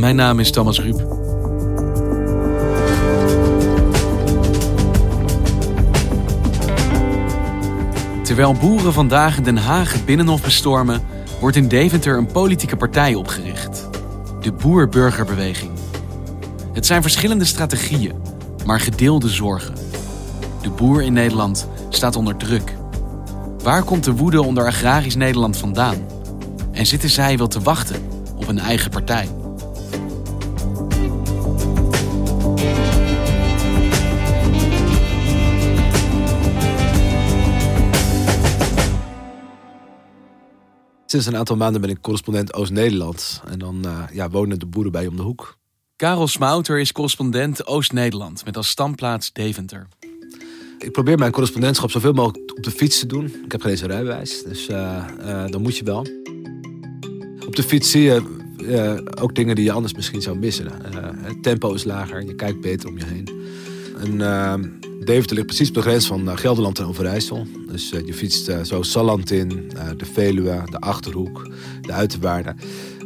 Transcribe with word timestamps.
Mijn 0.00 0.16
naam 0.16 0.38
is 0.38 0.50
Thomas 0.50 0.80
Ruip. 0.80 0.98
Terwijl 8.22 8.54
boeren 8.54 8.92
vandaag 8.92 9.40
Den 9.40 9.56
Haag 9.56 9.92
het 9.92 10.04
Binnenhof 10.04 10.42
bestormen, 10.42 11.00
wordt 11.40 11.56
in 11.56 11.68
Deventer 11.68 12.16
een 12.16 12.26
politieke 12.26 12.76
partij 12.76 13.14
opgericht. 13.14 13.88
De 14.40 14.52
Boer-Burgerbeweging. 14.52 15.70
Het 16.72 16.86
zijn 16.86 17.02
verschillende 17.02 17.44
strategieën, 17.44 18.14
maar 18.66 18.80
gedeelde 18.80 19.28
zorgen. 19.28 19.74
De 20.62 20.70
boer 20.70 21.02
in 21.02 21.12
Nederland 21.12 21.68
staat 21.88 22.16
onder 22.16 22.36
druk. 22.36 22.76
Waar 23.62 23.82
komt 23.82 24.04
de 24.04 24.12
woede 24.12 24.42
onder 24.42 24.66
agrarisch 24.66 25.16
Nederland 25.16 25.56
vandaan? 25.56 25.96
En 26.72 26.86
zitten 26.86 27.10
zij 27.10 27.38
wel 27.38 27.48
te 27.48 27.60
wachten 27.60 28.02
op 28.36 28.48
een 28.48 28.58
eigen 28.58 28.90
partij? 28.90 29.28
Sinds 41.10 41.26
een 41.26 41.36
aantal 41.36 41.56
maanden 41.56 41.80
ben 41.80 41.90
ik 41.90 42.00
correspondent 42.00 42.54
Oost-Nederland. 42.54 43.42
En 43.48 43.58
dan 43.58 43.82
uh, 43.86 44.02
ja, 44.12 44.30
wonen 44.30 44.58
de 44.58 44.66
boeren 44.66 44.92
bij 44.92 45.06
om 45.06 45.16
de 45.16 45.22
hoek. 45.22 45.56
Karel 45.96 46.28
Smouter 46.28 46.78
is 46.78 46.92
correspondent 46.92 47.66
Oost-Nederland 47.66 48.44
met 48.44 48.56
als 48.56 48.68
standplaats 48.68 49.32
Deventer. 49.32 49.88
Ik 50.78 50.92
probeer 50.92 51.18
mijn 51.18 51.32
correspondentschap 51.32 51.90
zoveel 51.90 52.12
mogelijk 52.12 52.56
op 52.56 52.62
de 52.62 52.70
fiets 52.70 52.98
te 52.98 53.06
doen. 53.06 53.24
Ik 53.44 53.52
heb 53.52 53.60
geen 53.60 53.70
eens 53.70 53.80
een 53.80 53.86
rijbewijs, 53.88 54.42
dus 54.42 54.68
uh, 54.68 55.04
uh, 55.20 55.46
dan 55.46 55.62
moet 55.62 55.76
je 55.76 55.84
wel. 55.84 56.06
Op 57.46 57.56
de 57.56 57.62
fiets 57.62 57.90
zie 57.90 58.02
je 58.02 58.22
ook 59.20 59.34
dingen 59.34 59.54
die 59.54 59.64
je 59.64 59.72
anders 59.72 59.94
misschien 59.94 60.22
zou 60.22 60.38
missen. 60.38 60.70
het 61.22 61.42
tempo 61.42 61.72
is 61.74 61.84
lager, 61.84 62.24
je 62.26 62.34
kijkt 62.34 62.60
beter 62.60 62.88
om 62.88 62.98
je 62.98 63.04
heen. 63.04 63.28
En 63.98 64.20
Deventer 65.04 65.34
ligt 65.34 65.46
precies 65.46 65.68
op 65.68 65.74
de 65.74 65.80
grens 65.80 66.06
van 66.06 66.38
Gelderland 66.38 66.78
en 66.78 66.84
Overijssel. 66.84 67.46
Dus 67.66 67.90
je 67.90 68.14
fietst 68.14 68.52
zo 68.62 68.82
Salland 68.82 69.30
in, 69.30 69.70
de 69.96 70.04
Veluwe, 70.04 70.62
de 70.70 70.80
Achterhoek, 70.80 71.50
de 71.80 71.92
Uiterwaarden. 71.92 72.56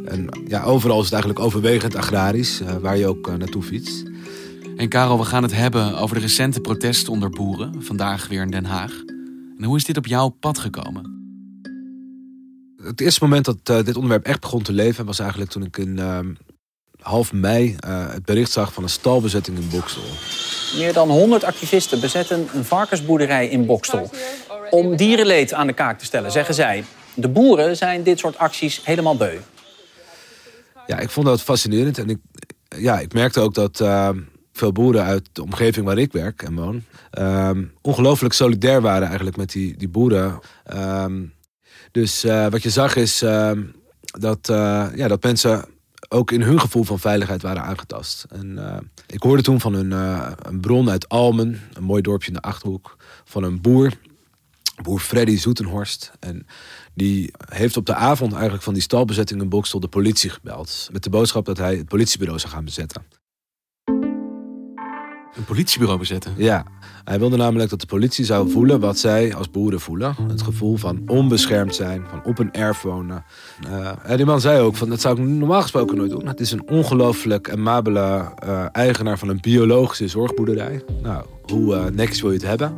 En 0.05 0.29
ja, 0.47 0.63
overal 0.63 0.97
is 0.97 1.03
het 1.03 1.13
eigenlijk 1.13 1.43
overwegend 1.43 1.95
agrarisch, 1.95 2.61
waar 2.81 2.97
je 2.97 3.07
ook 3.07 3.37
naartoe 3.37 3.63
fietst. 3.63 4.03
En 4.77 4.89
Karel, 4.89 5.17
we 5.17 5.25
gaan 5.25 5.43
het 5.43 5.53
hebben 5.53 5.97
over 5.97 6.15
de 6.15 6.21
recente 6.21 6.61
protesten 6.61 7.13
onder 7.13 7.29
boeren, 7.29 7.83
vandaag 7.83 8.27
weer 8.27 8.41
in 8.41 8.51
Den 8.51 8.65
Haag. 8.65 9.03
En 9.57 9.63
hoe 9.63 9.77
is 9.77 9.85
dit 9.85 9.97
op 9.97 10.07
jouw 10.07 10.29
pad 10.29 10.57
gekomen? 10.57 11.13
Het 12.83 13.01
eerste 13.01 13.23
moment 13.23 13.45
dat 13.45 13.85
dit 13.85 13.95
onderwerp 13.95 14.25
echt 14.25 14.41
begon 14.41 14.61
te 14.61 14.73
leven 14.73 15.05
was 15.05 15.19
eigenlijk 15.19 15.51
toen 15.51 15.63
ik 15.63 15.77
in 15.77 15.97
uh, 15.97 16.19
half 17.05 17.33
mei 17.33 17.75
uh, 17.87 18.11
het 18.13 18.25
bericht 18.25 18.51
zag 18.51 18.73
van 18.73 18.83
een 18.83 18.89
stalbezetting 18.89 19.57
in 19.57 19.69
Bokstel. 19.69 20.03
Meer 20.77 20.93
dan 20.93 21.09
100 21.09 21.43
activisten 21.43 21.99
bezetten 21.99 22.47
een 22.53 22.65
varkensboerderij 22.65 23.47
in 23.47 23.65
Bokstel. 23.65 24.09
Om 24.69 24.95
dierenleed 24.95 25.53
aan 25.53 25.67
de 25.67 25.73
kaak 25.73 25.99
te 25.99 26.05
stellen, 26.05 26.31
zeggen 26.31 26.55
zij. 26.55 26.83
De 27.13 27.29
boeren 27.29 27.77
zijn 27.77 28.03
dit 28.03 28.19
soort 28.19 28.37
acties 28.37 28.81
helemaal 28.83 29.17
beu. 29.17 29.37
Ja, 30.87 30.99
ik 30.99 31.09
vond 31.09 31.25
dat 31.25 31.41
fascinerend. 31.41 31.97
En 31.97 32.09
ik, 32.09 32.17
ja, 32.77 32.99
ik 32.99 33.13
merkte 33.13 33.39
ook 33.39 33.53
dat 33.53 33.81
veel 34.53 34.71
boeren 34.71 35.03
uit 35.03 35.29
de 35.31 35.43
omgeving 35.43 35.85
waar 35.85 35.97
ik 35.97 36.11
werk 36.11 36.41
en 36.43 36.55
woon... 36.55 36.83
Um, 37.19 37.73
ongelooflijk 37.81 38.33
solidair 38.33 38.81
waren 38.81 39.07
eigenlijk 39.07 39.37
met 39.37 39.51
die, 39.51 39.77
die 39.77 39.89
boeren. 39.89 40.39
Um, 40.73 41.33
dus 41.91 42.25
uh, 42.25 42.47
wat 42.47 42.63
je 42.63 42.69
zag 42.69 42.95
is 42.95 43.23
uh, 43.23 43.51
dat, 44.19 44.49
uh, 44.51 44.85
ja, 44.95 45.07
dat 45.07 45.23
mensen 45.23 45.65
ook 46.09 46.31
in 46.31 46.41
hun 46.41 46.59
gevoel 46.59 46.83
van 46.83 46.99
veiligheid 46.99 47.41
waren 47.41 47.63
aangetast. 47.63 48.25
En, 48.29 48.59
ik 49.07 49.23
hoorde 49.23 49.41
toen 49.41 49.59
van 49.59 49.73
een, 49.73 49.91
een 50.47 50.59
bron 50.59 50.89
uit 50.89 51.09
Almen, 51.09 51.61
een 51.73 51.83
mooi 51.83 52.01
dorpje 52.01 52.27
in 52.27 52.33
de 52.33 52.41
Achterhoek... 52.41 52.97
van 53.23 53.43
een 53.43 53.61
boer, 53.61 53.91
boer 54.81 54.99
Freddy 54.99 55.37
Zoetenhorst. 55.37 56.11
En 56.19 56.47
die 56.93 57.31
heeft 57.49 57.77
op 57.77 57.85
de 57.85 57.95
avond 57.95 58.33
eigenlijk 58.33 58.63
van 58.63 58.73
die 58.73 58.83
stalbezetting 58.83 59.41
in 59.41 59.49
Bokstel 59.49 59.79
de 59.79 59.87
politie 59.87 60.29
gebeld. 60.29 60.89
Met 60.91 61.03
de 61.03 61.09
boodschap 61.09 61.45
dat 61.45 61.57
hij 61.57 61.75
het 61.75 61.87
politiebureau 61.87 62.39
zou 62.39 62.53
gaan 62.53 62.65
bezetten. 62.65 63.05
Een 65.35 65.43
politiebureau 65.43 65.99
bezetten? 65.99 66.33
Ja, 66.37 66.65
hij 67.03 67.19
wilde 67.19 67.37
namelijk 67.37 67.69
dat 67.69 67.79
de 67.79 67.85
politie 67.85 68.25
zou 68.25 68.51
voelen 68.51 68.79
wat 68.79 68.97
zij 68.97 69.35
als 69.35 69.51
boeren 69.51 69.79
voelen. 69.79 70.15
Het 70.27 70.41
gevoel 70.41 70.77
van 70.77 71.01
onbeschermd 71.07 71.75
zijn, 71.75 72.03
van 72.09 72.23
op 72.23 72.39
een 72.39 72.53
erf 72.53 72.81
wonen. 72.81 73.23
Uh, 73.67 73.91
en 74.03 74.17
die 74.17 74.25
man 74.25 74.41
zei 74.41 74.59
ook, 74.59 74.75
van, 74.75 74.89
dat 74.89 75.01
zou 75.01 75.21
ik 75.21 75.27
normaal 75.27 75.61
gesproken 75.61 75.97
nooit 75.97 76.11
doen. 76.11 76.27
Het 76.27 76.39
is 76.39 76.51
een 76.51 76.67
ongelooflijk 76.69 77.51
amabele 77.51 78.31
uh, 78.43 78.65
eigenaar 78.71 79.17
van 79.17 79.29
een 79.29 79.41
biologische 79.41 80.07
zorgboerderij. 80.07 80.83
Nou, 81.01 81.25
hoe 81.41 81.75
uh, 81.75 81.85
netjes 81.85 82.21
wil 82.21 82.31
je 82.31 82.37
het 82.37 82.47
hebben? 82.47 82.73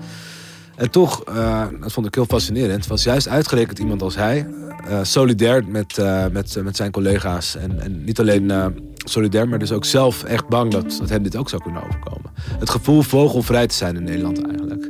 En 0.78 0.92
toch, 0.92 1.24
uh, 1.30 1.66
dat 1.82 1.92
vond 1.92 2.06
ik 2.06 2.16
heel 2.16 2.26
fascinerend, 2.26 2.88
was 2.88 3.04
juist 3.04 3.28
uitgerekend 3.28 3.80
iemand 3.80 4.02
als 4.02 4.16
hij... 4.16 4.48
Uh, 4.90 5.00
solidair 5.02 5.68
met, 5.68 5.98
uh, 5.98 6.26
met, 6.32 6.64
met 6.64 6.76
zijn 6.76 6.92
collega's. 6.92 7.56
En, 7.56 7.80
en 7.82 8.04
niet 8.04 8.20
alleen 8.20 8.52
solidair, 8.96 9.50
maar 9.50 9.60
dus 9.60 9.72
ook 9.72 9.86
zelf 9.86 10.24
echt 10.24 10.48
bang 10.48 10.72
dat, 10.72 10.98
dat 11.00 11.10
hem 11.10 11.24
dit 11.24 11.36
ook 11.36 11.50
zou 11.50 11.62
kunnen 11.62 11.84
overkomen. 11.84 12.32
Het 12.60 12.70
gevoel 12.70 13.02
vogelvrij 13.02 13.68
te 13.68 13.76
zijn 13.76 13.96
in 13.96 14.04
Nederland 14.04 14.46
eigenlijk. 14.46 14.90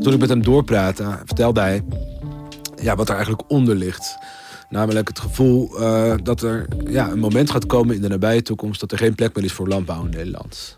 Toen 0.00 0.12
ik 0.12 0.18
met 0.18 0.28
hem 0.28 0.42
doorpraatte, 0.42 1.04
vertelde 1.24 1.60
hij 1.60 1.84
ja, 2.82 2.96
wat 2.96 3.08
er 3.08 3.14
eigenlijk 3.14 3.50
onder 3.50 3.74
ligt. 3.74 4.16
Namelijk 4.68 5.08
het 5.08 5.18
gevoel 5.18 5.70
dat 6.22 6.42
er 6.42 6.66
ja, 6.88 7.10
een 7.10 7.18
moment 7.18 7.50
gaat 7.50 7.66
komen 7.66 7.94
in 7.94 8.00
de 8.00 8.08
nabije 8.08 8.42
toekomst... 8.42 8.80
dat 8.80 8.92
er 8.92 8.98
geen 8.98 9.14
plek 9.14 9.34
meer 9.34 9.44
is 9.44 9.52
voor 9.52 9.68
landbouw 9.68 10.04
in 10.04 10.10
Nederland. 10.10 10.77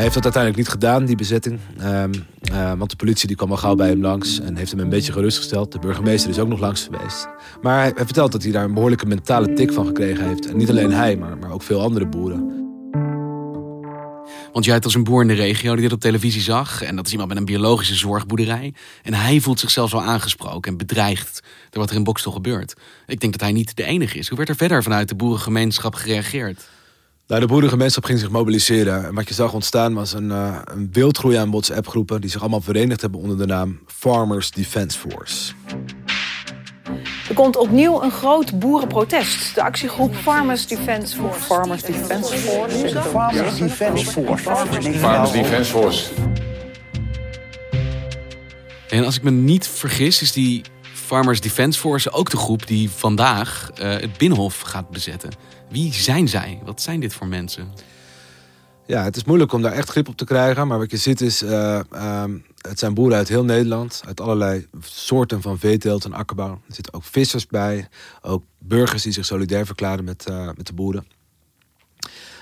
Hij 0.00 0.08
heeft 0.08 0.22
dat 0.22 0.34
uiteindelijk 0.34 0.62
niet 0.62 0.80
gedaan, 0.80 1.04
die 1.04 1.16
bezetting. 1.16 1.58
Um, 1.82 2.10
uh, 2.52 2.72
want 2.78 2.90
de 2.90 2.96
politie 2.96 3.26
die 3.26 3.36
kwam 3.36 3.50
al 3.50 3.56
gauw 3.56 3.74
bij 3.74 3.88
hem 3.88 4.00
langs 4.00 4.40
en 4.40 4.56
heeft 4.56 4.70
hem 4.70 4.80
een 4.80 4.88
beetje 4.88 5.12
gerustgesteld. 5.12 5.72
De 5.72 5.78
burgemeester 5.78 6.30
is 6.30 6.38
ook 6.38 6.48
nog 6.48 6.60
langs 6.60 6.88
geweest. 6.90 7.28
Maar 7.62 7.78
hij, 7.78 7.92
hij 7.94 8.04
vertelt 8.04 8.32
dat 8.32 8.42
hij 8.42 8.52
daar 8.52 8.64
een 8.64 8.74
behoorlijke 8.74 9.06
mentale 9.06 9.52
tik 9.52 9.72
van 9.72 9.86
gekregen 9.86 10.28
heeft. 10.28 10.46
En 10.48 10.56
niet 10.56 10.70
alleen 10.70 10.92
hij, 10.92 11.16
maar, 11.16 11.38
maar 11.38 11.52
ook 11.52 11.62
veel 11.62 11.80
andere 11.80 12.06
boeren. 12.06 12.38
Want 14.52 14.64
jij 14.64 14.72
hebt 14.74 14.84
als 14.84 14.94
een 14.94 15.04
boer 15.04 15.22
in 15.22 15.28
de 15.28 15.34
regio 15.34 15.72
die 15.72 15.82
dit 15.82 15.92
op 15.92 16.00
televisie 16.00 16.42
zag. 16.42 16.82
En 16.82 16.96
dat 16.96 17.06
is 17.06 17.12
iemand 17.12 17.28
met 17.28 17.38
een 17.38 17.44
biologische 17.44 17.94
zorgboerderij. 17.94 18.74
En 19.02 19.14
hij 19.14 19.40
voelt 19.40 19.60
zichzelf 19.60 19.92
wel 19.92 20.02
aangesproken 20.02 20.70
en 20.70 20.78
bedreigd 20.78 21.42
door 21.70 21.80
wat 21.82 21.90
er 21.90 21.96
in 21.96 22.04
Bokstel 22.04 22.32
gebeurt. 22.32 22.74
Ik 23.06 23.20
denk 23.20 23.32
dat 23.32 23.40
hij 23.40 23.52
niet 23.52 23.76
de 23.76 23.84
enige 23.84 24.18
is. 24.18 24.28
Hoe 24.28 24.36
werd 24.36 24.48
er 24.48 24.56
verder 24.56 24.82
vanuit 24.82 25.08
de 25.08 25.14
boerengemeenschap 25.14 25.94
gereageerd? 25.94 26.68
Nou, 27.30 27.42
de 27.42 27.48
boerengemeenschap 27.48 28.04
ging 28.04 28.18
zich 28.18 28.30
mobiliseren. 28.30 29.06
En 29.06 29.14
wat 29.14 29.28
je 29.28 29.34
zag 29.34 29.52
ontstaan 29.52 29.94
was 29.94 30.12
een, 30.12 30.30
uh, 30.30 30.58
een 30.64 30.88
wildgroei 30.92 31.36
aan 31.36 31.50
WhatsApp-groepen... 31.50 32.20
die 32.20 32.30
zich 32.30 32.40
allemaal 32.40 32.60
verenigd 32.60 33.00
hebben 33.00 33.20
onder 33.20 33.38
de 33.38 33.46
naam 33.46 33.80
Farmers 33.86 34.50
Defence 34.50 34.98
Force. 34.98 35.52
Er 37.28 37.34
komt 37.34 37.56
opnieuw 37.56 38.02
een 38.02 38.10
groot 38.10 38.58
boerenprotest. 38.58 39.54
De 39.54 39.62
actiegroep 39.62 40.14
Farmers 40.14 40.66
Defence 40.66 41.16
Force. 41.16 41.40
Farmers 41.40 41.82
Defence 41.82 42.36
Force? 42.36 43.00
Farmers 43.00 43.58
Defence 43.58 44.06
Force. 44.06 44.42
Farmers 44.98 45.32
Defence 45.32 45.70
Force. 45.70 46.10
En 48.88 49.04
als 49.04 49.16
ik 49.16 49.22
me 49.22 49.30
niet 49.30 49.68
vergis, 49.68 50.22
is 50.22 50.32
die 50.32 50.62
Farmers 51.10 51.40
Defence 51.40 51.78
Force 51.78 52.10
ook 52.10 52.30
de 52.30 52.36
groep 52.36 52.66
die 52.66 52.90
vandaag 52.90 53.70
uh, 53.80 53.90
het 53.90 54.18
Binnenhof 54.18 54.60
gaat 54.60 54.90
bezetten. 54.90 55.30
Wie 55.70 55.92
zijn 55.92 56.28
zij? 56.28 56.60
Wat 56.64 56.82
zijn 56.82 57.00
dit 57.00 57.14
voor 57.14 57.26
mensen? 57.26 57.68
Ja, 58.86 59.04
het 59.04 59.16
is 59.16 59.24
moeilijk 59.24 59.52
om 59.52 59.62
daar 59.62 59.72
echt 59.72 59.88
grip 59.90 60.08
op 60.08 60.16
te 60.16 60.24
krijgen. 60.24 60.66
Maar 60.66 60.78
wat 60.78 60.90
je 60.90 60.96
ziet 60.96 61.20
is, 61.20 61.42
eh, 61.42 61.80
ehm, 61.92 62.38
het 62.58 62.78
zijn 62.78 62.94
boeren 62.94 63.16
uit 63.16 63.28
heel 63.28 63.44
Nederland. 63.44 64.02
Uit 64.06 64.20
allerlei 64.20 64.66
soorten 64.80 65.42
van 65.42 65.58
veeteelt 65.58 66.04
en 66.04 66.12
akkerbouw. 66.12 66.50
Er 66.68 66.74
zitten 66.74 66.94
ook 66.94 67.04
vissers 67.04 67.46
bij. 67.46 67.88
Ook 68.22 68.44
burgers 68.58 69.02
die 69.02 69.12
zich 69.12 69.24
solidair 69.24 69.66
verklaren 69.66 70.04
met, 70.04 70.26
eh, 70.26 70.46
met 70.56 70.66
de 70.66 70.72
boeren. 70.72 71.06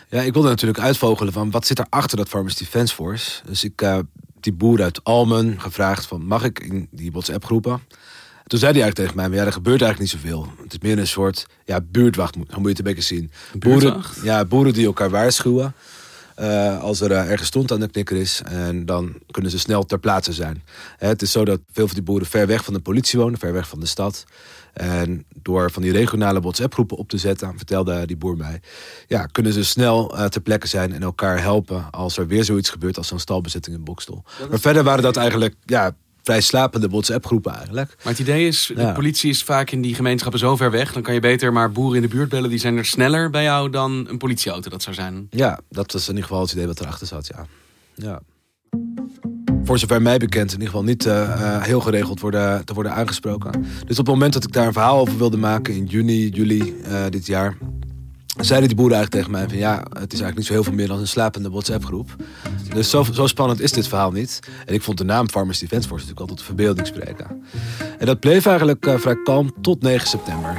Ja, 0.09 0.21
ik 0.21 0.33
wilde 0.33 0.49
natuurlijk 0.49 0.81
uitvogelen 0.81 1.33
van 1.33 1.51
wat 1.51 1.67
zit 1.67 1.79
er 1.79 1.87
achter 1.89 2.17
dat 2.17 2.29
Farmers 2.29 2.57
Defence 2.57 2.95
Force. 2.95 3.41
Dus 3.47 3.65
ik 3.65 3.81
heb 3.81 4.07
die 4.41 4.53
boer 4.53 4.83
uit 4.83 5.05
Almen 5.05 5.61
gevraagd 5.61 6.07
van 6.07 6.27
mag 6.27 6.45
ik 6.45 6.59
in 6.59 6.89
die 6.91 7.11
WhatsApp 7.11 7.45
groepen. 7.45 7.83
Toen 8.49 8.59
zei 8.59 8.73
hij 8.73 8.83
eigenlijk 8.83 8.95
tegen 8.95 9.17
mij, 9.17 9.29
maar 9.29 9.39
ja, 9.39 9.45
er 9.45 9.53
gebeurt 9.53 9.83
eigenlijk 9.83 10.13
niet 10.13 10.23
zoveel. 10.23 10.47
Het 10.63 10.73
is 10.73 10.79
meer 10.79 10.99
een 10.99 11.07
soort 11.07 11.47
ja, 11.65 11.81
buurtwacht, 11.81 12.37
moet 12.37 12.51
moet 12.57 12.63
je 12.63 12.69
het 12.69 12.79
een 12.79 12.85
beetje 12.85 13.03
zien. 13.03 13.31
Boeren, 13.59 14.03
ja, 14.23 14.45
boeren 14.45 14.73
die 14.73 14.87
elkaar 14.87 15.11
waarschuwen. 15.11 15.75
eh, 16.35 16.83
als 16.83 17.01
er 17.01 17.11
eh, 17.13 17.31
ergens 17.31 17.49
stond 17.49 17.73
aan 17.73 17.81
de 17.81 17.89
knikker 17.89 18.17
is. 18.17 18.43
En 18.45 18.87
dan 18.87 19.15
kunnen 19.31 19.51
ze 19.51 19.59
snel 19.59 19.85
ter 19.85 19.99
plaatse 19.99 20.33
zijn. 20.33 20.63
Hè, 20.97 21.09
het 21.09 21.23
is 21.23 21.33
zo 21.33 21.45
dat 21.45 21.61
veel 21.73 21.87
van 21.87 21.95
die 21.95 22.05
boeren 22.05 22.27
ver 22.27 22.47
weg 22.47 22.65
van 22.65 22.75
de 22.75 22.81
politie 22.81 23.19
wonen, 23.19 23.39
ver 23.39 23.53
weg 23.53 23.69
van 23.69 23.81
de 23.81 23.87
stad. 23.87 24.25
En 24.73 25.25
door 25.43 25.71
van 25.71 25.83
die 25.83 25.93
regionale 25.93 26.41
WhatsApp-groepen 26.41 26.97
op 26.97 27.09
te 27.09 27.19
zetten, 27.19 27.53
vertelde 27.57 28.07
die 28.07 28.17
boer 28.17 28.37
mij, 28.37 28.61
ja, 29.07 29.27
kunnen 29.27 29.53
ze 29.53 29.65
snel 29.65 30.17
eh, 30.17 30.25
ter 30.25 30.41
plekke 30.41 30.67
zijn 30.67 30.93
en 30.93 31.03
elkaar 31.03 31.41
helpen 31.43 31.91
als 31.91 32.19
er 32.19 32.27
weer 32.27 32.45
zoiets 32.45 32.71
gebeurt 32.71 32.97
als 32.97 33.09
zo'n 33.09 33.19
stalbezetting 33.19 33.77
in 33.77 33.85
Bokstel. 33.85 34.25
Maar 34.51 34.59
verder 34.61 34.83
waren 34.85 35.03
dat 35.03 35.17
eigenlijk 35.17 35.55
ja, 35.65 35.97
vrij 36.23 36.41
slapende 36.41 36.89
WhatsApp-groepen 36.89 37.55
eigenlijk. 37.55 37.95
Maar 38.03 38.13
het 38.13 38.23
idee 38.23 38.47
is, 38.47 38.71
de 38.75 38.81
Ja. 38.81 38.93
politie 38.93 39.31
is 39.31 39.43
vaak 39.43 39.71
in 39.71 39.81
die 39.83 39.95
gemeenschappen 39.95 40.41
zo 40.41 40.57
ver 40.57 40.71
weg. 40.71 40.93
Dan 40.93 41.03
kan 41.03 41.15
je 41.15 41.21
beter 41.21 41.53
maar 41.53 41.73
boeren 41.73 41.97
in 41.97 42.03
de 42.03 42.15
buurt 42.15 42.29
bellen. 42.29 42.51
Die 42.51 42.59
zijn 42.59 42.77
er 42.77 42.85
sneller 42.85 43.31
bij 43.31 43.43
jou 43.43 43.71
dan 43.71 44.07
een 44.09 44.19
politieauto 44.19 44.71
dat 44.71 44.83
zou 44.83 44.95
zijn. 44.95 45.27
Ja, 45.31 45.61
dat 45.71 45.93
was 45.93 46.03
in 46.03 46.09
ieder 46.09 46.25
geval 46.29 46.43
het 46.43 46.53
idee 46.53 46.67
wat 46.67 46.81
erachter 46.81 47.07
zat, 47.07 47.27
ja. 47.27 47.47
ja. 47.95 48.21
Voor 49.65 49.79
zover 49.79 50.03
mij 50.03 50.19
bekend 50.19 50.47
in 50.53 50.59
ieder 50.59 50.69
geval 50.69 50.85
niet 50.85 51.07
eh, 51.07 51.23
eh, 51.23 51.63
heel 51.63 51.81
geregeld 51.81 52.21
worden, 52.21 52.65
te 52.65 52.75
worden 52.75 52.93
aangesproken. 52.95 53.65
Dus 53.87 53.99
op 53.99 54.07
het 54.07 54.15
moment 54.15 54.33
dat 54.33 54.45
ik 54.45 54.53
daar 54.53 54.67
een 54.67 54.73
verhaal 54.73 54.99
over 55.01 55.19
wilde 55.19 55.37
maken 55.37 55.75
in 55.75 55.85
juni, 55.85 56.29
juli 56.29 56.75
eh, 56.85 57.05
dit 57.11 57.27
jaar... 57.27 57.57
zeiden 58.41 58.69
die 58.69 58.77
boeren 58.77 58.97
eigenlijk 58.97 59.11
tegen 59.11 59.31
mij 59.31 59.49
van 59.49 59.59
ja, 59.59 59.77
het 59.79 60.13
is 60.13 60.21
eigenlijk 60.21 60.37
niet 60.37 60.47
zo 60.47 60.53
heel 60.53 60.63
veel 60.63 60.73
meer 60.73 60.89
dan 60.89 60.99
een 60.99 61.09
slapende 61.09 61.51
WhatsApp-groep. 61.51 62.17
Dus 62.75 62.91
zo, 62.91 63.07
zo 63.13 63.27
spannend 63.27 63.61
is 63.61 63.73
dit 63.73 63.89
verhaal 63.89 64.11
niet. 64.11 64.41
En 64.67 64.75
ik 64.75 64.83
vond 64.83 64.99
de 64.99 65.05
naam 65.05 65.29
Farmers 65.29 65.59
Defence 65.59 65.89
Force 65.89 66.05
natuurlijk 66.05 66.31
altijd 66.31 66.47
verbeelding 66.47 66.87
spreken. 66.87 67.43
En 67.99 68.07
dat 68.07 68.21
bleef 68.21 68.47
eigenlijk 68.47 68.87
eh, 68.87 68.99
vrij 68.99 69.23
kalm 69.23 69.53
tot 69.63 69.83
9 69.83 70.09
september. 70.09 70.59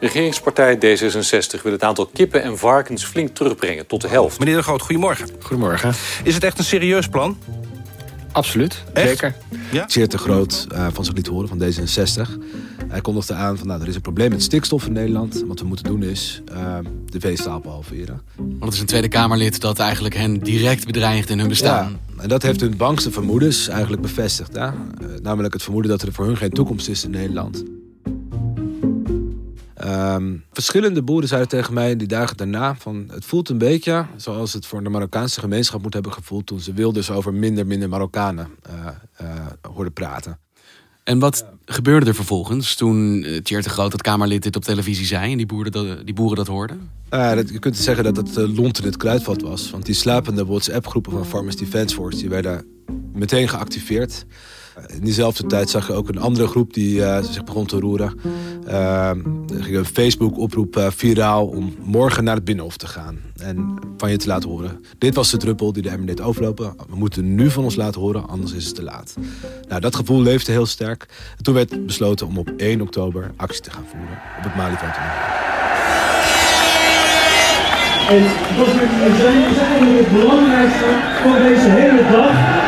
Regeringspartij 0.00 0.76
D66 0.76 1.62
wil 1.62 1.72
het 1.72 1.82
aantal 1.82 2.06
kippen 2.06 2.42
en 2.42 2.58
varkens 2.58 3.04
flink 3.04 3.34
terugbrengen 3.34 3.86
tot 3.86 4.00
de 4.00 4.08
helft. 4.08 4.38
Meneer 4.38 4.56
De 4.56 4.62
Groot, 4.62 4.82
goedemorgen. 4.82 5.28
Goedemorgen. 5.40 5.94
Is 6.24 6.34
het 6.34 6.44
echt 6.44 6.58
een 6.58 6.64
serieus 6.64 7.08
plan? 7.08 7.38
Absoluut, 8.32 8.84
Echt? 8.92 9.08
zeker. 9.08 9.34
Ja? 9.70 9.84
Zeer 9.88 10.08
te 10.08 10.18
groot 10.18 10.66
eh, 10.72 10.86
van 10.92 11.04
zich 11.04 11.14
liet 11.14 11.26
horen 11.26 11.48
van 11.48 11.62
D66. 11.62 12.30
Hij 12.92 13.00
kondigde 13.00 13.34
aan 13.34 13.58
van 13.58 13.66
nou, 13.66 13.80
er 13.80 13.88
is 13.88 13.94
een 13.94 14.00
probleem 14.00 14.30
met 14.30 14.42
stikstof 14.42 14.86
in 14.86 14.92
Nederland. 14.92 15.44
Wat 15.46 15.60
we 15.60 15.66
moeten 15.66 15.84
doen 15.84 16.02
is 16.02 16.42
eh, 16.52 16.78
de 17.06 17.20
veestapel 17.20 17.70
halveren. 17.70 18.22
Want 18.36 18.64
het 18.64 18.72
is 18.72 18.80
een 18.80 18.86
Tweede 18.86 19.08
Kamerlid 19.08 19.60
dat 19.60 19.78
eigenlijk 19.78 20.14
hen 20.14 20.38
direct 20.38 20.86
bedreigt 20.86 21.30
in 21.30 21.38
hun 21.38 21.48
bestaan. 21.48 21.98
Ja, 22.16 22.22
en 22.22 22.28
dat 22.28 22.42
heeft 22.42 22.60
hun 22.60 22.76
bangste 22.76 23.10
vermoedens 23.10 23.68
eigenlijk 23.68 24.02
bevestigd. 24.02 24.52
Hè? 24.52 24.66
Eh, 24.66 24.72
namelijk 25.22 25.52
het 25.52 25.62
vermoeden 25.62 25.90
dat 25.90 26.02
er 26.02 26.12
voor 26.12 26.26
hun 26.26 26.36
geen 26.36 26.50
toekomst 26.50 26.88
is 26.88 27.04
in 27.04 27.10
Nederland. 27.10 27.64
Ehm, 29.74 30.36
verschillende 30.52 31.02
boeren 31.02 31.28
zeiden 31.28 31.48
tegen 31.50 31.74
mij 31.74 31.96
die 31.96 32.08
dagen 32.08 32.36
daarna 32.36 32.74
van 32.74 33.04
het 33.10 33.24
voelt 33.24 33.48
een 33.48 33.58
beetje 33.58 34.06
zoals 34.16 34.52
het 34.52 34.66
voor 34.66 34.82
de 34.82 34.88
Marokkaanse 34.88 35.40
gemeenschap 35.40 35.82
moet 35.82 35.94
hebben 35.94 36.12
gevoeld 36.12 36.46
toen 36.46 36.60
ze 36.60 36.72
Wilders 36.72 37.10
over 37.10 37.34
minder 37.34 37.66
minder 37.66 37.88
Marokkanen 37.88 38.48
eh 38.62 38.86
eh, 39.12 39.46
hoorden 39.74 39.92
praten. 39.92 40.38
En 41.04 41.18
wat 41.18 41.44
gebeurde 41.64 42.06
er 42.06 42.14
vervolgens 42.14 42.74
toen 42.74 43.22
uh, 43.22 43.40
Tjeerd 43.40 43.64
de 43.64 43.70
Groot, 43.70 43.90
dat 43.90 44.02
Kamerlid, 44.02 44.42
dit 44.42 44.56
op 44.56 44.64
televisie 44.64 45.06
zei... 45.06 45.30
en 45.30 45.36
die 45.36 45.46
boeren 45.46 45.72
dat, 45.72 46.06
die 46.06 46.14
boeren 46.14 46.36
dat 46.36 46.46
hoorden? 46.46 46.90
Uh, 47.10 47.34
dat, 47.34 47.48
je 47.48 47.58
kunt 47.58 47.76
zeggen 47.76 48.04
dat 48.04 48.16
het 48.16 48.36
uh, 48.36 48.56
lont 48.56 48.78
in 48.78 48.84
het 48.84 48.96
kruidvat 48.96 49.42
was. 49.42 49.70
Want 49.70 49.86
die 49.86 49.94
slapende 49.94 50.46
WhatsApp-groepen 50.46 51.12
van 51.12 51.26
Farmers 51.26 51.56
Defence 51.56 51.94
Force... 51.94 52.18
die 52.18 52.28
werden 52.28 52.66
meteen 53.12 53.48
geactiveerd. 53.48 54.24
In 54.86 55.00
diezelfde 55.00 55.46
tijd 55.46 55.70
zag 55.70 55.86
je 55.86 55.92
ook 55.92 56.08
een 56.08 56.18
andere 56.18 56.46
groep 56.46 56.74
die 56.74 56.98
uh, 56.98 57.22
zich 57.22 57.44
begon 57.44 57.66
te 57.66 57.78
roeren. 57.78 58.18
Uh, 58.66 59.08
er 59.08 59.62
ging 59.62 59.76
een 59.76 59.84
Facebook-oproep 59.84 60.76
uh, 60.76 60.86
viraal 60.90 61.46
om 61.46 61.74
morgen 61.82 62.24
naar 62.24 62.34
het 62.34 62.44
Binnenhof 62.44 62.76
te 62.76 62.86
gaan. 62.86 63.18
En 63.36 63.74
van 63.96 64.10
je 64.10 64.16
te 64.16 64.26
laten 64.26 64.48
horen. 64.48 64.84
Dit 64.98 65.14
was 65.14 65.30
de 65.30 65.36
druppel 65.36 65.72
die 65.72 65.82
de 65.82 65.88
emmer 65.88 66.24
overlopen. 66.24 66.74
We 66.88 66.96
moeten 66.96 67.34
nu 67.34 67.50
van 67.50 67.64
ons 67.64 67.76
laten 67.76 68.00
horen, 68.00 68.28
anders 68.28 68.52
is 68.52 68.66
het 68.66 68.74
te 68.74 68.82
laat. 68.82 69.14
Nou, 69.68 69.80
dat 69.80 69.96
gevoel 69.96 70.22
leefde 70.22 70.52
heel 70.52 70.66
sterk. 70.66 71.06
En 71.36 71.44
toen 71.44 71.54
werd 71.54 71.86
besloten 71.86 72.26
om 72.26 72.38
op 72.38 72.52
1 72.56 72.80
oktober 72.80 73.32
actie 73.36 73.62
te 73.62 73.70
gaan 73.70 73.84
voeren 73.90 74.18
op 74.38 74.44
het 74.44 74.54
Malieveld. 74.56 74.94
En 78.08 78.22
zijn 79.56 79.96
het 79.96 80.12
belangrijkste 80.12 80.84
van 81.22 81.42
deze 81.42 81.68
hele 81.68 82.10
dag. 82.10 82.61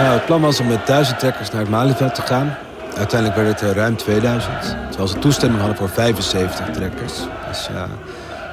Nou, 0.00 0.12
het 0.12 0.26
plan 0.26 0.40
was 0.40 0.60
om 0.60 0.66
met 0.66 0.86
duizend 0.86 1.18
trekkers 1.18 1.50
naar 1.50 1.60
het 1.60 1.70
Malieveld 1.70 2.14
te 2.14 2.22
gaan. 2.22 2.56
Uiteindelijk 2.96 3.34
werden 3.34 3.52
het 3.52 3.62
er 3.62 3.74
ruim 3.74 3.96
2000. 3.96 4.52
Terwijl 4.88 5.08
ze 5.08 5.18
toestemming 5.18 5.60
hadden 5.60 5.78
voor 5.78 5.88
75 5.88 6.70
trekkers. 6.70 7.12
Dus 7.48 7.68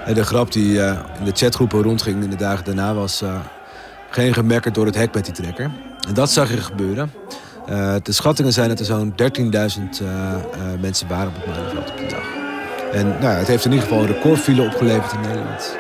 uh, 0.08 0.16
de 0.16 0.24
grap 0.24 0.52
die 0.52 0.74
uh, 0.74 0.98
in 1.20 1.26
de 1.26 1.32
chatgroepen 1.34 1.82
rondging 1.82 2.24
in 2.24 2.30
de 2.30 2.36
dagen 2.36 2.66
daarna 2.66 2.94
was... 2.94 3.24
Geen 4.10 4.34
gemekker 4.34 4.74
door 4.74 4.86
het 4.86 4.96
hek 4.96 5.14
met 5.14 5.26
die 5.26 5.34
trekker. 5.34 5.72
En 6.08 6.14
dat 6.14 6.32
zag 6.32 6.50
je 6.50 6.58
gebeuren. 6.58 7.12
de 8.04 8.12
schattingen 8.12 8.54
zijn 8.54 8.70
dat 8.70 8.80
er 8.80 8.86
zo'n 8.86 9.14
13.000 10.02 10.06
mensen 10.80 11.08
waren 11.08 11.28
op 11.28 11.36
het 11.36 11.46
Malieveld 11.46 11.90
op 11.90 11.98
die 11.98 12.08
dag. 12.08 12.26
En 12.94 13.08
nou, 13.08 13.34
het 13.34 13.48
heeft 13.48 13.66
in 13.66 13.72
ieder 13.72 13.88
geval 13.88 14.04
een 14.04 14.14
recordfile 14.14 14.62
opgeleverd 14.62 15.12
in 15.12 15.22
Nederland. 15.22 15.78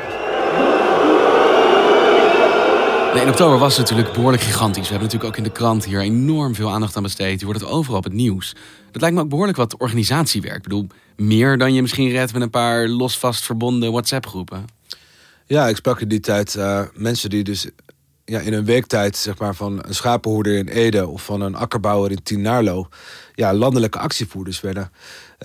In 3.13 3.30
oktober 3.30 3.57
was 3.57 3.77
het 3.77 3.89
natuurlijk 3.89 4.13
behoorlijk 4.13 4.44
gigantisch. 4.44 4.83
We 4.83 4.89
hebben 4.89 5.07
natuurlijk 5.07 5.31
ook 5.31 5.38
in 5.38 5.44
de 5.44 5.57
krant 5.57 5.86
hier 5.86 6.00
enorm 6.00 6.56
veel 6.56 6.71
aandacht 6.71 6.95
aan 6.95 7.04
besteed. 7.04 7.39
Je 7.39 7.45
wordt 7.45 7.62
het 7.62 7.69
overal 7.69 7.98
op 7.98 8.04
het 8.04 8.13
nieuws. 8.13 8.56
Dat 8.92 9.01
lijkt 9.01 9.15
me 9.15 9.21
ook 9.21 9.30
behoorlijk 9.30 9.57
wat 9.57 9.77
organisatiewerk. 9.77 10.56
Ik 10.56 10.63
bedoel, 10.63 10.88
meer 11.15 11.57
dan 11.57 11.74
je 11.74 11.81
misschien 11.81 12.09
redt 12.09 12.33
met 12.33 12.42
een 12.42 12.50
paar 12.50 12.88
los 12.88 13.18
vast 13.18 13.44
verbonden 13.44 13.92
WhatsApp-groepen. 13.92 14.65
Ja, 15.45 15.68
ik 15.68 15.75
sprak 15.75 16.00
in 16.00 16.07
die 16.07 16.19
tijd 16.19 16.56
uh, 16.56 16.81
mensen 16.94 17.30
die 17.30 17.44
dus 17.44 17.68
ja, 18.25 18.39
in 18.39 18.53
een 18.53 18.65
weektijd 18.65 19.17
zeg 19.17 19.38
maar, 19.38 19.55
van 19.55 19.79
een 19.84 19.96
schapenhoerder 19.96 20.58
in 20.58 20.67
Ede... 20.67 21.08
of 21.08 21.24
van 21.24 21.41
een 21.41 21.55
akkerbouwer 21.55 22.12
in 22.12 22.24
Tienaarlo... 22.24 22.88
Ja, 23.36 23.53
landelijke 23.53 24.00
actievoerders 24.00 24.62
werden. 24.62 24.91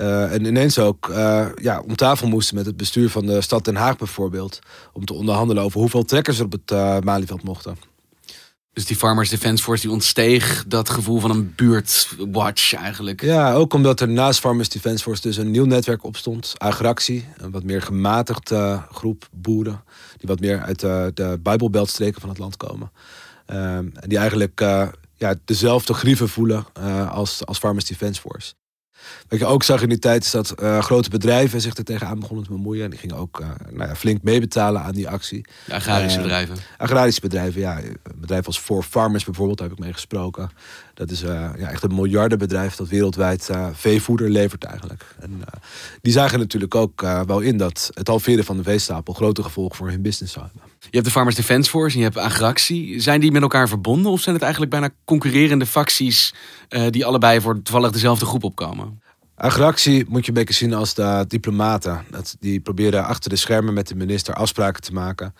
Uh, 0.01 0.33
en 0.33 0.45
ineens 0.45 0.79
ook 0.79 1.09
uh, 1.09 1.47
ja, 1.55 1.81
om 1.81 1.97
tafel 1.97 2.29
moesten 2.29 2.55
met 2.55 2.67
het 2.67 2.77
bestuur 2.77 3.11
van 3.11 3.27
de 3.27 3.41
stad 3.41 3.65
Den 3.65 3.77
Haag 3.77 3.97
bijvoorbeeld... 3.97 4.59
om 4.93 5.05
te 5.05 5.13
onderhandelen 5.13 5.63
over 5.63 5.81
hoeveel 5.81 6.05
trekkers 6.05 6.39
er 6.39 6.45
op 6.45 6.53
het 6.53 6.71
uh, 6.71 6.99
Malieveld 6.99 7.43
mochten. 7.43 7.77
Dus 8.73 8.87
die 8.87 8.97
Farmers 8.97 9.31
Defence 9.31 9.63
Force 9.63 9.83
die 9.83 9.91
ontsteeg 9.91 10.65
dat 10.67 10.91
gevoel 10.91 11.21
van 11.21 11.31
een 11.31 11.53
buurtwatch 11.55 12.75
eigenlijk. 12.75 13.21
Ja, 13.21 13.55
ook 13.55 13.75
omdat 13.75 14.01
er 14.01 14.09
naast 14.09 14.41
Farmers 14.41 14.69
Defence 14.69 15.03
Force 15.03 15.23
dus 15.23 15.37
een 15.37 15.51
nieuw 15.51 15.65
netwerk 15.65 16.05
opstond. 16.05 16.55
Agractie, 16.57 17.25
een 17.37 17.51
wat 17.51 17.63
meer 17.63 17.83
gematigd 17.83 18.51
uh, 18.51 18.83
groep 18.91 19.29
boeren. 19.33 19.85
Die 20.17 20.29
wat 20.29 20.41
meer 20.41 20.61
uit 20.61 20.83
uh, 20.83 21.07
de 21.15 21.39
Bijbelbeltstreken 21.43 22.21
van 22.21 22.29
het 22.29 22.39
land 22.39 22.57
komen. 22.57 22.93
Uh, 23.51 23.77
en 23.77 23.93
die 24.07 24.19
eigenlijk 24.19 24.61
ja, 25.17 25.35
dezelfde 25.45 25.95
grieven 25.95 26.29
voelen 26.29 26.67
als, 27.11 27.47
als 27.47 27.59
Farmers 27.59 27.85
Defence 27.85 28.21
Force. 28.21 28.53
Wat 29.29 29.39
je 29.39 29.47
ook 29.47 29.63
zag 29.63 29.83
in 29.83 29.89
die 29.89 29.99
tijd 29.99 30.25
is 30.25 30.31
dat 30.31 30.55
uh, 30.63 30.79
grote 30.79 31.11
bedrijven 31.11 31.61
zich 31.61 31.77
er 31.77 31.85
tegenaan 31.85 32.21
begonnen 32.21 32.45
te 32.45 32.51
bemoeien. 32.51 32.85
En 32.85 32.91
die 32.91 32.99
gingen 32.99 33.17
ook 33.17 33.41
uh, 33.41 33.49
nou 33.71 33.89
ja, 33.89 33.97
flink 33.97 34.23
meebetalen 34.23 34.83
aan 34.83 34.95
die 34.95 35.09
actie. 35.09 35.47
Agrarische 35.71 36.17
uh, 36.17 36.23
bedrijven. 36.23 36.57
Agrarische 36.79 37.21
bedrijven, 37.21 37.61
ja. 37.61 37.81
Bedrijf 38.15 38.47
als 38.47 38.59
For 38.59 38.83
Farmers 38.83 39.25
bijvoorbeeld, 39.25 39.59
daar 39.59 39.69
heb 39.69 39.77
ik 39.77 39.85
mee 39.85 39.93
gesproken. 39.93 40.51
Dat 40.95 41.11
is 41.11 41.21
ja, 41.21 41.55
echt 41.55 41.83
een 41.83 41.95
miljardenbedrijf 41.95 42.77
dat 42.77 42.89
wereldwijd 42.89 43.51
veevoeder 43.73 44.31
levert 44.31 44.65
eigenlijk. 44.65 45.05
En 45.21 45.41
die 46.01 46.13
zagen 46.13 46.39
natuurlijk 46.39 46.75
ook 46.75 47.01
wel 47.27 47.41
in 47.41 47.57
dat 47.57 47.91
het 47.95 48.09
halveren 48.09 48.45
van 48.45 48.57
de 48.57 48.63
veestapel 48.63 49.15
grote 49.15 49.43
gevolgen 49.43 49.77
voor 49.77 49.89
hun 49.89 50.03
business 50.03 50.33
zou 50.33 50.45
hebben. 50.45 50.63
Je 50.81 50.89
hebt 50.91 51.05
de 51.05 51.11
Farmers 51.11 51.37
Defence 51.37 51.71
Force 51.71 51.95
en 51.95 52.03
je 52.03 52.11
hebt 52.11 52.19
Agractie. 52.19 53.01
Zijn 53.01 53.21
die 53.21 53.33
met 53.33 53.43
elkaar 53.43 53.69
verbonden 53.69 54.13
of 54.13 54.21
zijn 54.21 54.35
het 54.35 54.45
eigenlijk 54.45 54.73
bijna 54.73 54.91
concurrerende 55.05 55.67
facties 55.67 56.35
die 56.91 57.07
allebei 57.07 57.41
voor 57.41 57.63
toevallig 57.63 57.91
dezelfde 57.91 58.27
groep 58.27 58.45
opkomen? 58.45 59.01
Agractie 59.35 60.05
moet 60.09 60.25
je 60.25 60.29
een 60.29 60.39
beetje 60.39 60.55
zien 60.55 60.75
als 60.75 60.95
de 60.95 61.25
diplomaten. 61.29 62.05
Dat 62.11 62.37
die 62.41 62.61
proberen 62.61 63.05
achter 63.05 63.31
de 63.31 63.37
schermen 63.37 63.75
met 63.75 63.89
de 63.89 63.95
minister 63.95 64.35
afspraken 64.35 64.83
te 64.83 64.93
maken 64.93 65.35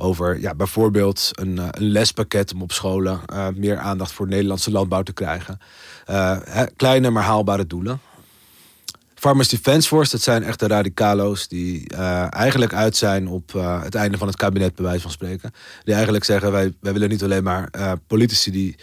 over 0.00 0.40
ja, 0.40 0.54
bijvoorbeeld 0.54 1.30
een, 1.32 1.56
uh, 1.56 1.66
een 1.70 1.88
lespakket 1.88 2.54
om 2.54 2.62
op 2.62 2.72
scholen 2.72 3.20
uh, 3.32 3.46
meer 3.54 3.78
aandacht 3.78 4.12
voor 4.12 4.28
Nederlandse 4.28 4.70
landbouw 4.70 5.02
te 5.02 5.12
krijgen. 5.12 5.58
Uh, 6.10 6.38
kleine 6.76 7.10
maar 7.10 7.22
haalbare 7.22 7.66
doelen. 7.66 8.00
Farmers 9.20 9.48
Defence 9.48 9.88
Force, 9.88 10.10
dat 10.10 10.20
zijn 10.20 10.42
echt 10.42 10.58
de 10.58 10.66
radicalo's 10.66 11.48
die 11.48 11.88
eh, 11.88 12.34
eigenlijk 12.34 12.74
uit 12.74 12.96
zijn 12.96 13.28
op 13.28 13.54
eh, 13.54 13.82
het 13.82 13.94
einde 13.94 14.18
van 14.18 14.26
het 14.26 14.36
kabinet, 14.36 14.74
bij 14.74 14.84
wijze 14.84 15.00
van 15.00 15.10
spreken. 15.10 15.52
Die 15.84 15.94
eigenlijk 15.94 16.24
zeggen, 16.24 16.52
wij, 16.52 16.72
wij 16.80 16.92
willen 16.92 17.08
niet 17.08 17.22
alleen 17.22 17.42
maar 17.42 17.68
eh, 17.70 17.92
politici 18.06 18.50
die 18.50 18.76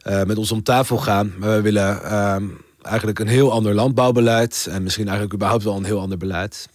eh, 0.00 0.22
met 0.22 0.38
ons 0.38 0.52
om 0.52 0.62
tafel 0.62 0.96
gaan, 0.96 1.32
maar 1.38 1.48
wij 1.48 1.62
willen 1.62 2.02
ehm, 2.02 2.44
eigenlijk 2.82 3.18
een 3.18 3.28
heel 3.28 3.52
ander 3.52 3.74
landbouwbeleid 3.74 4.66
en 4.70 4.82
misschien 4.82 5.04
eigenlijk 5.04 5.34
überhaupt 5.34 5.64
wel 5.64 5.76
een 5.76 5.84
heel 5.84 6.00
ander 6.00 6.18
beleid. 6.18 6.68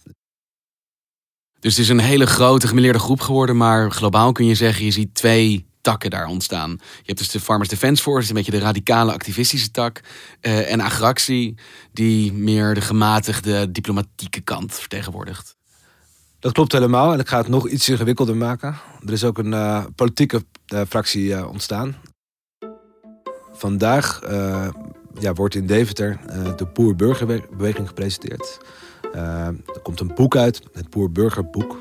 Dus 1.62 1.76
het 1.76 1.82
is 1.84 1.88
een 1.88 2.00
hele 2.00 2.26
grote 2.26 2.68
gemeleerde 2.68 2.98
groep 2.98 3.20
geworden, 3.20 3.56
maar 3.56 3.90
globaal 3.90 4.32
kun 4.32 4.46
je 4.46 4.54
zeggen, 4.54 4.84
je 4.84 4.90
ziet 4.90 5.14
twee 5.14 5.66
takken 5.80 6.10
daar 6.10 6.26
ontstaan. 6.26 6.70
Je 6.70 7.02
hebt 7.04 7.18
dus 7.18 7.30
de 7.30 7.40
Farmers 7.40 7.68
Defence 7.68 8.02
Force, 8.02 8.28
een 8.28 8.34
beetje 8.34 8.50
de 8.50 8.58
radicale 8.58 9.12
activistische 9.12 9.70
tak. 9.70 10.00
eh, 10.40 10.72
en 10.72 10.80
Agractie, 10.80 11.54
die 11.92 12.32
meer 12.32 12.74
de 12.74 12.80
gematigde 12.80 13.72
diplomatieke 13.72 14.40
kant 14.40 14.74
vertegenwoordigt. 14.74 15.56
Dat 16.38 16.52
klopt 16.52 16.72
helemaal 16.72 17.12
en 17.12 17.20
ik 17.20 17.28
ga 17.28 17.38
het 17.38 17.48
nog 17.48 17.68
iets 17.68 17.88
ingewikkelder 17.88 18.36
maken. 18.36 18.76
Er 19.06 19.12
is 19.12 19.24
ook 19.24 19.38
een 19.38 19.52
eh, 19.52 19.84
politieke 19.94 20.44
eh, 20.66 20.80
fractie 20.88 21.46
ontstaan. 21.48 21.96
Vandaag 23.52 24.20
ja, 25.20 25.32
wordt 25.32 25.54
in 25.54 25.66
Deventer 25.66 26.20
de 26.56 26.66
Boer-Burgerbeweging 26.72 27.88
gepresenteerd. 27.88 28.58
Eh, 29.12 29.46
er 29.46 29.80
komt 29.82 30.00
een 30.00 30.12
boek 30.14 30.36
uit, 30.36 30.62
het 30.72 30.90
Boer-Burgerboek. 30.90 31.78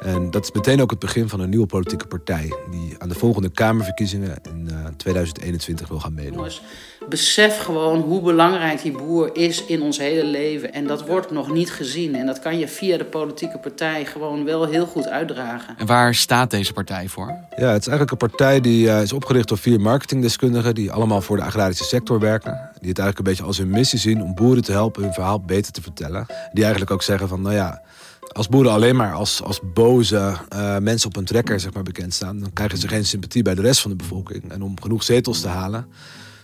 En 0.00 0.30
dat 0.30 0.44
is 0.44 0.52
meteen 0.52 0.80
ook 0.80 0.90
het 0.90 0.98
begin 0.98 1.28
van 1.28 1.40
een 1.40 1.48
nieuwe 1.50 1.66
politieke 1.66 2.06
partij... 2.06 2.52
die 2.70 2.94
aan 2.98 3.08
de 3.08 3.14
volgende 3.14 3.50
Kamerverkiezingen 3.50 4.36
in 4.42 4.68
eh, 4.70 4.86
2021 4.96 5.88
wil 5.88 6.00
gaan 6.00 6.14
meedoen. 6.14 6.34
Jongens, 6.34 6.62
besef 7.08 7.58
gewoon 7.58 8.00
hoe 8.00 8.22
belangrijk 8.22 8.82
die 8.82 8.92
boer 8.92 9.36
is 9.36 9.64
in 9.64 9.82
ons 9.82 9.98
hele 9.98 10.24
leven. 10.24 10.72
En 10.72 10.86
dat 10.86 11.06
wordt 11.06 11.30
nog 11.30 11.52
niet 11.52 11.72
gezien. 11.72 12.14
En 12.14 12.26
dat 12.26 12.38
kan 12.38 12.58
je 12.58 12.68
via 12.68 12.96
de 12.96 13.04
politieke 13.04 13.58
partij 13.58 14.04
gewoon 14.04 14.44
wel 14.44 14.66
heel 14.66 14.86
goed 14.86 15.08
uitdragen. 15.08 15.74
En 15.78 15.86
waar 15.86 16.14
staat 16.14 16.50
deze 16.50 16.72
partij 16.72 17.08
voor? 17.08 17.26
Ja, 17.56 17.72
het 17.72 17.80
is 17.80 17.88
eigenlijk 17.88 18.10
een 18.10 18.28
partij 18.28 18.60
die 18.60 18.90
eh, 18.90 19.02
is 19.02 19.12
opgericht 19.12 19.48
door 19.48 19.58
vier 19.58 19.80
marketingdeskundigen... 19.80 20.74
die 20.74 20.92
allemaal 20.92 21.20
voor 21.20 21.36
de 21.36 21.44
agrarische 21.44 21.84
sector 21.84 22.18
werken. 22.18 22.70
Die 22.80 22.88
het 22.88 22.98
eigenlijk 22.98 23.18
een 23.18 23.24
beetje 23.24 23.44
als 23.44 23.58
hun 23.58 23.70
missie 23.70 23.98
zien 23.98 24.22
om 24.22 24.34
boeren 24.34 24.64
te 24.64 24.72
helpen 24.72 25.02
hun 25.02 25.12
verhaal 25.12 25.40
beter 25.40 25.72
te 25.72 25.82
vertellen. 25.82 26.26
Die 26.52 26.62
eigenlijk 26.62 26.92
ook 26.92 27.02
zeggen 27.02 27.28
van, 27.28 27.42
nou 27.42 27.54
ja... 27.54 27.82
Als 28.32 28.48
boeren 28.48 28.72
alleen 28.72 28.96
maar 28.96 29.12
als, 29.12 29.42
als 29.42 29.60
boze 29.74 30.36
eh, 30.48 30.78
mensen 30.78 31.08
op 31.08 31.16
een 31.16 31.24
trekker 31.24 31.60
zeg 31.60 31.72
maar, 31.72 31.82
bekend 31.82 32.14
staan... 32.14 32.40
dan 32.40 32.52
krijgen 32.52 32.78
ze 32.78 32.88
geen 32.88 33.04
sympathie 33.04 33.42
bij 33.42 33.54
de 33.54 33.62
rest 33.62 33.80
van 33.80 33.90
de 33.90 33.96
bevolking. 33.96 34.50
En 34.50 34.62
om 34.62 34.80
genoeg 34.80 35.02
zetels 35.02 35.40
te 35.40 35.48
halen... 35.48 35.86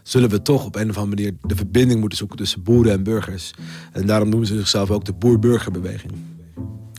zullen 0.02 0.30
we 0.30 0.42
toch 0.42 0.64
op 0.64 0.76
een 0.76 0.90
of 0.90 0.96
andere 0.96 1.16
manier 1.16 1.36
de 1.42 1.56
verbinding 1.56 2.00
moeten 2.00 2.18
zoeken... 2.18 2.36
tussen 2.36 2.62
boeren 2.62 2.92
en 2.92 3.02
burgers. 3.02 3.50
En 3.92 4.06
daarom 4.06 4.28
noemen 4.28 4.48
ze 4.48 4.56
zichzelf 4.56 4.90
ook 4.90 5.04
de 5.04 5.12
boer-burgerbeweging. 5.12 6.12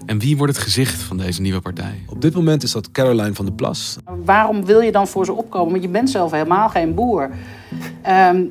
En 0.08 0.20
wie 0.20 0.38
wordt 0.38 0.54
het 0.54 0.64
gezicht 0.64 1.02
van 1.02 1.18
deze 1.18 1.42
nieuwe 1.42 1.62
partij? 1.62 2.04
Op 2.10 2.22
dit 2.22 2.34
moment 2.34 2.64
is 2.64 2.72
dat 2.72 2.92
Caroline 2.92 3.34
van 3.34 3.46
der 3.46 3.54
Plas. 3.54 3.98
Waarom 4.26 4.66
wil 4.66 4.82
je 4.82 4.92
dan 4.92 5.08
voor 5.08 5.26
ze 5.26 5.34
opkomen? 5.34 5.72
Want 5.72 5.84
je 5.84 5.90
bent 5.90 6.10
zelf 6.10 6.32
helemaal 6.32 6.70
geen 6.70 6.94
boer. 6.94 7.30
Ehm, 8.02 8.44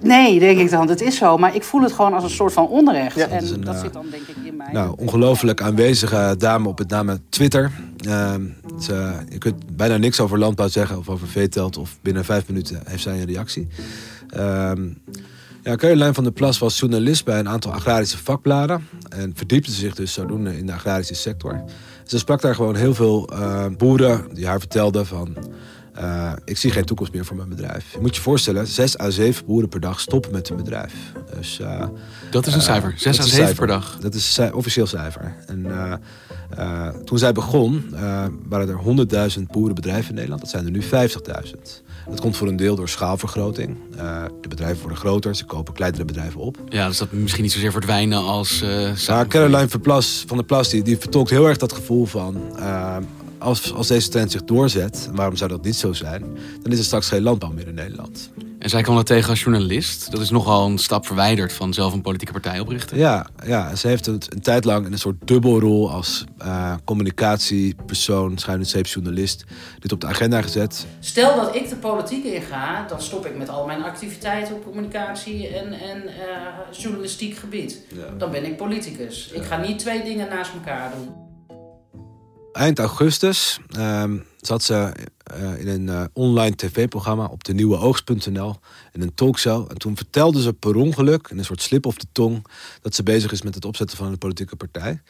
nee, 0.00 0.38
denk 0.38 0.58
ik 0.58 0.70
dan. 0.70 0.88
Het 0.88 1.00
is 1.00 1.16
zo. 1.16 1.36
Maar 1.38 1.54
ik 1.54 1.62
voel 1.62 1.82
het 1.82 1.92
gewoon 1.92 2.14
als 2.14 2.24
een 2.24 2.30
soort 2.30 2.52
van 2.52 2.68
onrecht. 2.68 3.16
en 3.16 3.52
een, 3.52 3.64
dat 3.64 3.74
eh, 3.74 3.80
zit 3.80 3.92
dan 3.92 4.06
denk 4.10 4.22
ik. 4.22 4.43
Nou, 4.74 4.94
ongelooflijk 4.98 5.62
aanwezige 5.62 6.34
dame 6.38 6.68
op 6.68 6.78
het 6.78 6.90
name 6.90 7.20
Twitter. 7.28 7.70
Ehm, 7.96 8.42
je 9.28 9.38
kunt 9.38 9.76
bijna 9.76 9.96
niks 9.96 10.20
over 10.20 10.38
landbouw 10.38 10.68
zeggen 10.68 10.98
of 10.98 11.08
over 11.08 11.28
veetelt... 11.28 11.76
of 11.76 11.98
binnen 12.02 12.24
vijf 12.24 12.48
minuten 12.48 12.82
heeft 12.84 13.02
zij 13.02 13.20
een 13.20 13.26
reactie. 13.26 13.68
Ehm 14.28 14.82
ja, 15.62 15.76
Caroline 15.76 16.14
van 16.14 16.24
der 16.24 16.32
Plas 16.32 16.58
was 16.58 16.78
journalist 16.78 17.24
bij 17.24 17.38
een 17.38 17.48
aantal 17.48 17.72
agrarische 17.72 18.18
vakbladen... 18.18 18.88
en 19.08 19.32
verdiepte 19.34 19.70
zich 19.70 19.94
dus 19.94 20.12
zodoende 20.12 20.58
in 20.58 20.66
de 20.66 20.72
agrarische 20.72 21.14
sector. 21.14 21.64
Ze 22.04 22.18
sprak 22.18 22.40
daar 22.40 22.54
gewoon 22.54 22.76
heel 22.76 22.94
veel 22.94 23.28
eh, 23.28 23.66
boeren 23.76 24.24
die 24.32 24.46
haar 24.46 24.58
vertelden 24.58 25.06
van... 25.06 25.36
eh, 25.94 26.32
ik 26.44 26.58
zie 26.58 26.70
geen 26.70 26.84
toekomst 26.84 27.12
meer 27.12 27.24
voor 27.24 27.36
mijn 27.36 27.48
bedrijf. 27.48 27.92
Je 27.92 27.98
moet 28.00 28.16
je 28.16 28.22
voorstellen, 28.22 28.66
zes 28.66 28.98
à 28.98 29.10
zeven 29.10 29.46
boeren 29.46 29.68
per 29.68 29.80
dag 29.80 30.00
stoppen 30.00 30.32
met 30.32 30.48
hun 30.48 30.56
bedrijf. 30.56 30.92
Dus, 31.36 31.60
eh, 31.60 31.86
Dat 32.30 32.46
is 32.46 32.52
een 32.52 32.58
eh, 32.58 32.64
cijfer. 32.66 32.92
Zes 32.96 33.16
dat 33.16 33.26
à 33.26 33.28
is 33.28 33.32
een 33.32 33.36
zeven 33.36 33.46
cijfer. 33.46 33.66
per 33.66 33.66
dag. 33.66 33.98
Dat 34.00 34.14
is 34.14 34.36
een 34.36 34.54
officieel 34.54 34.86
cijfer. 34.86 35.34
En 35.46 35.66
toen 37.04 37.18
zij 37.18 37.32
begon, 37.32 37.94
waren 38.48 38.68
er 38.68 38.78
100.000 39.36 39.50
boerenbedrijven 39.50 40.08
in 40.08 40.14
Nederland. 40.14 40.40
Dat 40.40 40.50
zijn 40.50 40.64
er 40.64 40.70
nu 40.70 40.82
50.000. 40.82 41.82
Dat 42.08 42.20
komt 42.20 42.36
voor 42.36 42.48
een 42.48 42.56
deel 42.56 42.76
door 42.76 42.88
schaalvergroting. 42.88 43.76
De 44.40 44.48
bedrijven 44.48 44.80
worden 44.80 44.98
groter, 44.98 45.36
ze 45.36 45.44
kopen 45.44 45.74
kleinere 45.74 46.04
bedrijven 46.04 46.40
op. 46.40 46.56
Ja, 46.68 46.88
dus 46.88 46.98
dat 46.98 47.12
misschien 47.12 47.42
niet 47.42 47.52
zozeer 47.52 47.72
verdwijnen 47.72 48.18
als... 48.18 48.64
Maar 49.08 49.26
Caroline 49.26 49.68
van, 49.68 50.36
der 50.36 50.44
Plas 50.44 50.68
die, 50.68 50.82
die 50.82 50.98
vertolkt 50.98 51.30
heel 51.30 51.48
erg 51.48 51.56
dat 51.56 51.72
gevoel 51.72 52.06
van... 52.06 52.42
als, 53.44 53.72
als 53.72 53.86
deze 53.86 54.08
trend 54.08 54.30
zich 54.30 54.44
doorzet, 54.44 55.06
en 55.08 55.16
waarom 55.16 55.36
zou 55.36 55.50
dat 55.50 55.64
niet 55.64 55.76
zo 55.76 55.92
zijn... 55.92 56.22
dan 56.62 56.72
is 56.72 56.78
er 56.78 56.84
straks 56.84 57.08
geen 57.08 57.22
landbouw 57.22 57.52
meer 57.52 57.68
in 57.68 57.74
Nederland. 57.74 58.30
En 58.58 58.70
zij 58.70 58.82
kwam 58.82 58.96
dat 58.96 59.06
tegen 59.06 59.30
als 59.30 59.42
journalist. 59.42 60.10
Dat 60.10 60.20
is 60.20 60.30
nogal 60.30 60.66
een 60.66 60.78
stap 60.78 61.06
verwijderd 61.06 61.52
van 61.52 61.74
zelf 61.74 61.92
een 61.92 62.00
politieke 62.00 62.32
partij 62.32 62.60
oprichten. 62.60 62.98
Ja, 62.98 63.26
ja 63.46 63.74
ze 63.74 63.88
heeft 63.88 64.06
het 64.06 64.32
een 64.32 64.40
tijd 64.40 64.64
lang 64.64 64.86
in 64.86 64.92
een 64.92 64.98
soort 64.98 65.16
dubbelrol 65.24 65.90
als 65.90 66.24
eh, 66.38 66.74
communicatiepersoon, 66.84 68.38
schuine 68.38 68.64
journalist, 68.64 69.44
dit 69.78 69.92
op 69.92 70.00
de 70.00 70.06
agenda 70.06 70.42
gezet. 70.42 70.86
Stel 71.00 71.36
dat 71.36 71.54
ik 71.54 71.68
de 71.68 71.76
politiek 71.76 72.24
inga, 72.24 72.86
dan 72.88 73.00
stop 73.00 73.26
ik 73.26 73.36
met 73.36 73.48
al 73.48 73.66
mijn 73.66 73.82
activiteiten 73.82 74.54
op 74.54 74.64
communicatie 74.64 75.48
en, 75.48 75.72
en 75.72 76.06
eh, 76.06 76.78
journalistiek 76.78 77.36
gebied. 77.36 77.80
Dan 78.18 78.30
ben 78.30 78.44
ik 78.44 78.56
politicus. 78.56 79.30
Ik 79.32 79.42
ga 79.42 79.56
niet 79.56 79.78
twee 79.78 80.04
dingen 80.04 80.28
naast 80.28 80.52
elkaar 80.52 80.92
doen. 80.96 81.24
Eind 82.54 82.78
augustus 82.78 83.60
ehm, 83.76 84.16
zat 84.40 84.62
ze 84.62 84.92
eh, 85.24 85.60
in 85.60 85.68
een 85.68 85.88
eh, 85.88 86.04
online 86.12 86.56
tv-programma 86.56 87.26
op 87.26 87.44
de 87.44 87.54
nieuwe 87.54 87.78
oogst.nl 87.78 88.56
in 88.92 89.02
een 89.02 89.14
talkshow. 89.14 89.70
En 89.70 89.78
toen 89.78 89.96
vertelde 89.96 90.42
ze 90.42 90.52
per 90.52 90.76
ongeluk, 90.76 91.28
in 91.30 91.38
een 91.38 91.44
soort 91.44 91.62
slip 91.62 91.86
of 91.86 91.96
de 91.96 92.06
tong, 92.12 92.46
dat 92.82 92.94
ze 92.94 93.02
bezig 93.02 93.32
is 93.32 93.42
met 93.42 93.54
het 93.54 93.64
opzetten 93.64 93.96
van 93.96 94.06
een 94.06 94.18
politieke 94.18 94.56
partij. 94.56 95.02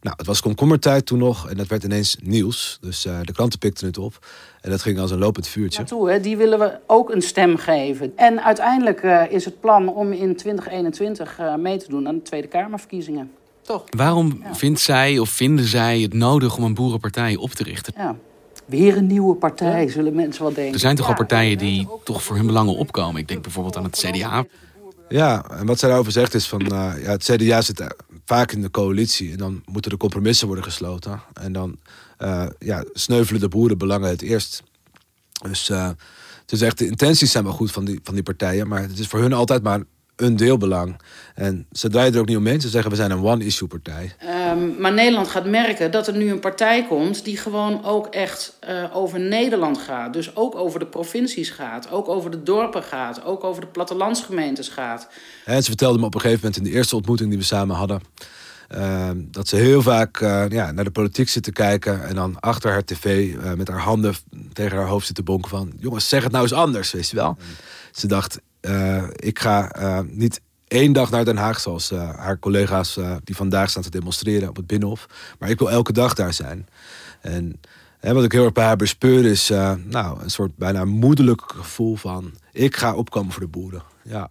Nou, 0.00 0.16
het 0.16 0.26
was 0.26 0.40
komkommertijd 0.40 1.06
toen 1.06 1.18
nog 1.18 1.48
en 1.50 1.56
dat 1.56 1.66
werd 1.66 1.84
ineens 1.84 2.16
nieuws. 2.22 2.78
Dus 2.80 3.04
eh, 3.04 3.18
de 3.22 3.32
kranten 3.32 3.58
pikten 3.58 3.86
het 3.86 3.98
op 3.98 4.26
en 4.60 4.70
dat 4.70 4.82
ging 4.82 4.98
als 4.98 5.10
een 5.10 5.18
lopend 5.18 5.46
vuurtje. 5.46 5.78
Naartoe, 5.78 6.10
hè, 6.10 6.20
die 6.20 6.36
willen 6.36 6.58
we 6.58 6.78
ook 6.86 7.10
een 7.10 7.22
stem 7.22 7.56
geven. 7.56 8.12
En 8.16 8.44
uiteindelijk 8.44 9.02
is 9.30 9.44
het 9.44 9.60
plan 9.60 9.88
om 9.88 10.12
in 10.12 10.36
2021 10.36 11.38
eh, 11.38 11.54
mee 11.54 11.78
te 11.78 11.88
doen 11.88 12.08
aan 12.08 12.14
de 12.14 12.22
Tweede 12.22 12.48
Kamerverkiezingen. 12.48 13.30
Toch? 13.70 13.84
Waarom 13.96 14.42
vindt 14.52 14.80
zij 14.80 15.18
of 15.18 15.30
vinden 15.30 15.64
zij 15.64 16.00
het 16.00 16.12
nodig 16.14 16.56
om 16.56 16.64
een 16.64 16.74
boerenpartij 16.74 17.36
op 17.36 17.50
te 17.50 17.62
richten? 17.62 17.92
Ja. 17.96 18.16
Weer 18.66 18.96
een 18.96 19.06
nieuwe 19.06 19.34
partij, 19.34 19.88
zullen 19.88 20.14
mensen 20.14 20.42
wel 20.42 20.52
denken. 20.52 20.72
Er 20.74 20.78
zijn 20.80 20.96
toch 20.96 21.04
Ja. 21.06 21.10
al 21.12 21.18
partijen 21.18 21.58
die 21.58 21.88
toch 22.04 22.22
voor 22.22 22.36
hun 22.36 22.46
belangen 22.46 22.76
opkomen. 22.76 23.20
Ik 23.20 23.28
denk 23.28 23.42
bijvoorbeeld 23.42 23.76
aan 23.76 23.84
het 23.84 23.96
CDA. 24.06 24.44
Ja, 25.08 25.50
en 25.50 25.66
wat 25.66 25.78
zij 25.78 25.88
daarover 25.88 26.12
zegt 26.12 26.34
is 26.34 26.48
van... 26.48 26.60
eh, 26.60 26.92
ja, 27.02 27.10
het 27.10 27.24
CDA 27.24 27.60
zit 27.62 27.94
vaak 28.24 28.52
in 28.52 28.62
de 28.62 28.70
coalitie... 28.70 29.30
en 29.30 29.38
dan 29.38 29.62
moeten 29.66 29.90
er 29.90 29.96
compromissen 29.96 30.46
worden 30.46 30.64
gesloten. 30.64 31.20
En 31.32 31.52
dan 31.52 31.76
eh, 32.18 32.46
ja, 32.58 32.84
sneuvelen 32.92 33.40
de 33.40 33.48
boerenbelangen 33.48 34.08
het 34.08 34.22
eerst. 34.22 34.62
Dus 35.42 35.68
eh, 35.70 35.88
het 36.40 36.52
is 36.52 36.62
echt, 36.62 36.78
de 36.78 36.86
intenties 36.86 37.30
zijn 37.30 37.44
wel 37.44 37.52
goed 37.52 37.70
van 37.72 37.84
die, 37.84 38.00
van 38.02 38.14
die 38.14 38.22
partijen... 38.22 38.68
maar 38.68 38.82
het 38.82 38.98
is 38.98 39.06
voor 39.06 39.20
hun 39.20 39.32
altijd 39.32 39.62
maar 39.62 39.82
een 40.20 40.36
deelbelang. 40.36 40.96
En 41.34 41.66
ze 41.72 41.88
draaien 41.88 42.14
er 42.14 42.20
ook 42.20 42.26
niet 42.26 42.36
omheen. 42.36 42.60
Ze 42.60 42.68
zeggen, 42.68 42.90
we 42.90 42.96
zijn 42.96 43.10
een 43.10 43.24
one-issue 43.24 43.68
partij. 43.68 44.14
Ehm, 44.18 44.80
maar 44.80 44.92
Nederland 44.92 45.28
gaat 45.28 45.46
merken 45.46 45.90
dat 45.90 46.06
er 46.06 46.16
nu 46.16 46.30
een 46.30 46.40
partij 46.40 46.86
komt 46.86 47.24
die 47.24 47.36
gewoon 47.36 47.84
ook 47.84 48.06
echt 48.06 48.56
eh, 48.60 48.84
over 48.96 49.20
Nederland 49.20 49.78
gaat. 49.78 50.12
Dus 50.12 50.36
ook 50.36 50.54
over 50.54 50.78
de 50.78 50.86
provincies 50.86 51.50
gaat, 51.50 51.90
ook 51.90 52.08
over 52.08 52.30
de 52.30 52.42
dorpen 52.42 52.82
gaat, 52.82 53.24
ook 53.24 53.44
over 53.44 53.60
de 53.60 53.66
plattelandsgemeentes 53.66 54.68
gaat. 54.68 55.08
En 55.44 55.62
ze 55.62 55.68
vertelde 55.68 55.98
me 55.98 56.04
op 56.04 56.14
een 56.14 56.20
gegeven 56.20 56.40
moment 56.44 56.62
in 56.64 56.70
de 56.70 56.76
eerste 56.78 56.96
ontmoeting 56.96 57.28
die 57.28 57.38
we 57.38 57.44
samen 57.44 57.76
hadden. 57.76 58.00
eh, 58.68 59.10
dat 59.14 59.48
ze 59.48 59.56
heel 59.56 59.82
vaak 59.82 60.20
eh, 60.20 60.44
ja, 60.48 60.70
naar 60.72 60.84
de 60.84 60.90
politiek 60.90 61.28
zit 61.28 61.42
te 61.42 61.52
kijken. 61.52 62.04
En 62.08 62.14
dan 62.14 62.40
achter 62.40 62.70
haar 62.70 62.84
tv 62.84 63.34
eh, 63.34 63.52
met 63.52 63.68
haar 63.68 63.80
handen 63.80 64.14
tegen 64.52 64.76
haar 64.76 64.86
hoofd 64.86 65.06
zit 65.06 65.14
te 65.14 65.22
bonken 65.22 65.50
van... 65.50 65.72
jongens, 65.78 66.08
zeg 66.08 66.22
het 66.22 66.32
nou 66.32 66.42
eens 66.44 66.52
anders, 66.52 66.92
weet 66.92 67.08
je 67.08 67.16
wel. 67.16 67.36
Ze 67.92 68.06
dacht, 68.06 68.40
eh, 68.60 69.04
ik 69.12 69.38
ga 69.38 69.70
eh, 69.70 70.00
niet 70.06 70.40
één 70.68 70.92
dag 70.92 71.10
naar 71.10 71.24
Den 71.24 71.36
Haag... 71.36 71.60
zoals 71.60 71.90
eh, 71.90 72.10
haar 72.16 72.38
collega's 72.38 72.98
die 73.24 73.36
vandaag 73.36 73.70
staan 73.70 73.82
te 73.82 73.90
demonstreren 73.90 74.48
op 74.48 74.56
het 74.56 74.66
Binnenhof. 74.66 75.06
Maar 75.38 75.50
ik 75.50 75.58
wil 75.58 75.70
elke 75.70 75.92
dag 75.92 76.14
daar 76.14 76.32
zijn. 76.32 76.68
En 77.20 77.60
hè, 77.98 78.14
wat 78.14 78.24
ik 78.24 78.32
heel 78.32 78.44
erg 78.44 78.52
bij 78.52 78.64
haar 78.64 78.76
bespeur 78.76 79.24
is... 79.24 79.48
nou, 79.84 80.22
een 80.22 80.30
soort 80.30 80.56
bijna 80.56 80.84
moederlijk 80.84 81.42
gevoel 81.46 81.96
van... 81.96 82.32
ik 82.52 82.76
ga 82.76 82.94
opkomen 82.94 83.32
voor 83.32 83.42
de 83.42 83.48
boeren, 83.48 83.82
ja. 84.02 84.30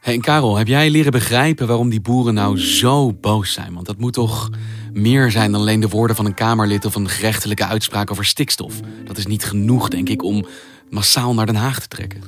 Hey, 0.00 0.14
en 0.14 0.20
Karel, 0.20 0.56
heb 0.56 0.66
jij 0.66 0.90
leren 0.90 1.12
begrijpen 1.12 1.66
waarom 1.66 1.88
die 1.88 2.00
boeren 2.00 2.34
nou 2.34 2.58
zo 2.58 3.12
boos 3.12 3.52
zijn? 3.52 3.74
Want 3.74 3.86
dat 3.86 3.98
moet 3.98 4.12
toch 4.12 4.50
meer 4.92 5.30
zijn 5.30 5.52
dan 5.52 5.60
alleen 5.60 5.80
de 5.80 5.88
woorden 5.88 6.16
van 6.16 6.26
een 6.26 6.34
Kamerlid 6.34 6.84
of 6.84 6.94
een 6.94 7.08
gerechtelijke 7.08 7.66
uitspraak 7.66 8.10
over 8.10 8.24
stikstof. 8.24 8.80
Dat 9.04 9.18
is 9.18 9.26
niet 9.26 9.44
genoeg, 9.44 9.88
denk 9.88 10.08
ik, 10.08 10.22
om 10.22 10.46
massaal 10.92 11.34
naar 11.34 11.46
Den 11.46 11.54
Haag 11.54 11.80
te 11.80 11.88
trekken. 11.88 12.22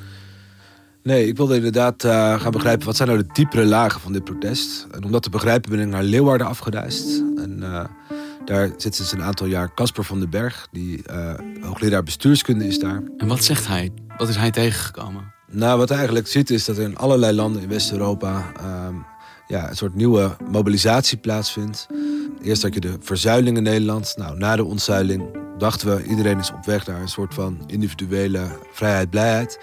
Nee, 1.02 1.26
ik 1.26 1.36
wilde 1.36 1.56
inderdaad 1.56 2.04
uh, 2.04 2.40
gaan 2.40 2.50
begrijpen 2.50 2.86
wat 2.86 2.96
zijn 2.96 3.08
nou 3.08 3.22
de 3.22 3.32
diepere 3.32 3.64
lagen 3.64 4.00
van 4.00 4.12
dit 4.12 4.24
protest. 4.24 4.86
En 4.90 5.04
om 5.04 5.12
dat 5.12 5.22
te 5.22 5.30
begrijpen 5.30 5.70
ben 5.70 5.80
ik 5.80 5.86
naar 5.86 6.02
Leeuwarden 6.02 6.46
afgereisd. 6.46 7.22
En 7.36 7.58
uh, 7.60 7.84
daar 8.44 8.70
zit 8.76 8.94
sinds 8.94 9.12
een 9.12 9.22
aantal 9.22 9.46
jaar 9.46 9.74
Casper 9.74 10.04
van 10.04 10.20
den 10.20 10.30
Berg, 10.30 10.68
die 10.72 11.02
uh, 11.10 11.34
hoogleraar 11.60 12.02
bestuurskunde 12.02 12.66
is 12.66 12.78
daar. 12.78 13.02
En 13.18 13.26
wat 13.26 13.44
zegt 13.44 13.66
hij? 13.66 13.92
Wat 14.16 14.28
is 14.28 14.36
hij 14.36 14.50
tegengekomen? 14.50 15.32
Nou, 15.50 15.78
wat 15.78 15.88
hij 15.88 15.96
eigenlijk 15.98 16.28
ziet 16.28 16.50
is 16.50 16.64
dat 16.64 16.76
er 16.76 16.82
in 16.82 16.96
allerlei 16.96 17.32
landen 17.32 17.62
in 17.62 17.68
West-Europa 17.68 18.52
ehm, 18.56 18.94
ja, 19.46 19.68
een 19.68 19.76
soort 19.76 19.94
nieuwe 19.94 20.36
mobilisatie 20.50 21.18
plaatsvindt. 21.18 21.86
Eerst 22.42 22.62
had 22.62 22.74
je 22.74 22.80
de 22.80 22.96
verzuiling 23.00 23.56
in 23.56 23.62
Nederland. 23.62 24.14
Nou, 24.16 24.38
na 24.38 24.56
de 24.56 24.64
ontzuiling 24.64 25.43
dachten 25.58 25.96
we, 25.96 26.04
iedereen 26.04 26.38
is 26.38 26.52
op 26.52 26.64
weg 26.64 26.86
naar 26.86 27.00
een 27.00 27.08
soort 27.08 27.34
van 27.34 27.58
individuele 27.66 28.46
vrijheid, 28.72 29.10
blijheid. 29.10 29.58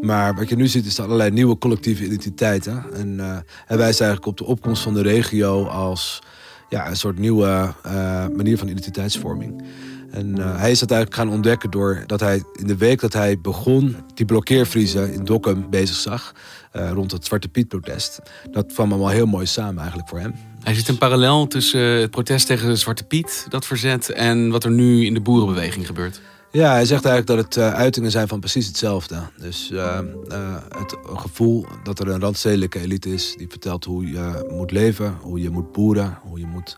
Maar 0.00 0.34
wat 0.34 0.48
je 0.48 0.56
nu 0.56 0.66
ziet 0.66 0.86
is 0.86 1.00
allerlei 1.00 1.30
nieuwe 1.30 1.58
collectieve 1.58 2.04
identiteiten. 2.04 2.84
En 2.94 3.08
uh, 3.08 3.36
hij 3.66 3.76
wijst 3.76 4.00
eigenlijk 4.00 4.26
op 4.26 4.36
de 4.36 4.44
opkomst 4.44 4.82
van 4.82 4.94
de 4.94 5.02
regio 5.02 5.64
als 5.64 6.22
ja, 6.68 6.88
een 6.88 6.96
soort 6.96 7.18
nieuwe 7.18 7.74
uh, 7.86 8.26
manier 8.36 8.58
van 8.58 8.68
identiteitsvorming. 8.68 9.62
En 10.10 10.38
uh, 10.38 10.58
hij 10.58 10.70
is 10.70 10.78
dat 10.78 10.90
eigenlijk 10.90 11.20
gaan 11.20 11.34
ontdekken 11.34 11.70
doordat 11.70 12.20
hij 12.20 12.42
in 12.52 12.66
de 12.66 12.76
week 12.76 13.00
dat 13.00 13.12
hij 13.12 13.40
begon 13.40 13.96
die 14.14 14.26
blokkeervriezen 14.26 15.12
in 15.12 15.24
Dokkum 15.24 15.70
bezig 15.70 15.96
zag. 15.96 16.34
Uh, 16.72 16.90
rond 16.90 17.10
het 17.12 17.24
Zwarte 17.24 17.48
Piet-protest. 17.48 18.18
Dat 18.50 18.72
kwam 18.72 18.92
allemaal 18.92 19.10
heel 19.10 19.26
mooi 19.26 19.46
samen 19.46 19.78
eigenlijk 19.78 20.08
voor 20.08 20.18
hem. 20.18 20.34
Hij 20.62 20.74
ziet 20.74 20.88
een 20.88 20.98
parallel 20.98 21.46
tussen 21.46 21.80
het 21.80 22.10
protest 22.10 22.46
tegen 22.46 22.78
Zwarte 22.78 23.04
Piet, 23.04 23.46
dat 23.48 23.66
verzet, 23.66 24.10
en 24.10 24.50
wat 24.50 24.64
er 24.64 24.70
nu 24.70 25.04
in 25.06 25.14
de 25.14 25.20
boerenbeweging 25.20 25.86
gebeurt. 25.86 26.20
Ja, 26.52 26.72
hij 26.72 26.84
zegt 26.84 27.04
eigenlijk 27.04 27.26
dat 27.26 27.54
het 27.54 27.64
uh, 27.64 27.74
uitingen 27.74 28.10
zijn 28.10 28.28
van 28.28 28.40
precies 28.40 28.66
hetzelfde. 28.66 29.16
Dus 29.36 29.70
uh, 29.72 29.98
uh, 30.28 30.56
het 30.78 30.96
gevoel 31.02 31.66
dat 31.82 31.98
er 31.98 32.08
een 32.08 32.20
randstedelijke 32.20 32.80
elite 32.80 33.12
is 33.12 33.34
die 33.36 33.48
vertelt 33.48 33.84
hoe 33.84 34.06
je 34.06 34.46
moet 34.50 34.70
leven, 34.70 35.16
hoe 35.20 35.42
je 35.42 35.50
moet 35.50 35.72
boeren, 35.72 36.18
hoe 36.22 36.38
je 36.38 36.46
moet, 36.46 36.76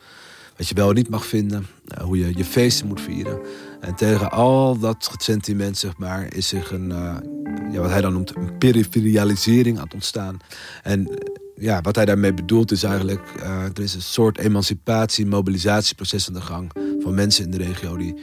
wat 0.60 0.68
je 0.68 0.74
wel 0.74 0.92
niet 0.92 1.08
mag 1.08 1.26
vinden, 1.26 1.66
hoe 2.02 2.18
je 2.18 2.36
je 2.36 2.44
feesten 2.44 2.86
moet 2.86 3.00
vieren. 3.00 3.40
En 3.80 3.94
tegen 3.94 4.30
al 4.30 4.78
dat 4.78 5.10
sentiment, 5.16 5.78
zeg 5.78 5.96
maar, 5.96 6.34
is 6.34 6.48
zich 6.48 6.70
een, 6.72 6.88
ja, 7.72 7.80
wat 7.80 7.90
hij 7.90 8.00
dan 8.00 8.12
noemt, 8.12 8.36
een 8.36 8.58
periferialisering 8.58 9.76
aan 9.76 9.84
het 9.84 9.94
ontstaan. 9.94 10.36
En 10.82 11.18
ja, 11.56 11.80
wat 11.80 11.96
hij 11.96 12.04
daarmee 12.04 12.34
bedoelt 12.34 12.70
is 12.70 12.82
eigenlijk, 12.82 13.22
er 13.74 13.82
is 13.82 13.94
een 13.94 14.02
soort 14.02 14.38
emancipatie, 14.38 15.26
mobilisatieproces 15.26 16.28
aan 16.28 16.34
de 16.34 16.40
gang 16.40 16.72
van 17.02 17.14
mensen 17.14 17.44
in 17.44 17.50
de 17.50 17.64
regio 17.64 17.96
die 17.96 18.14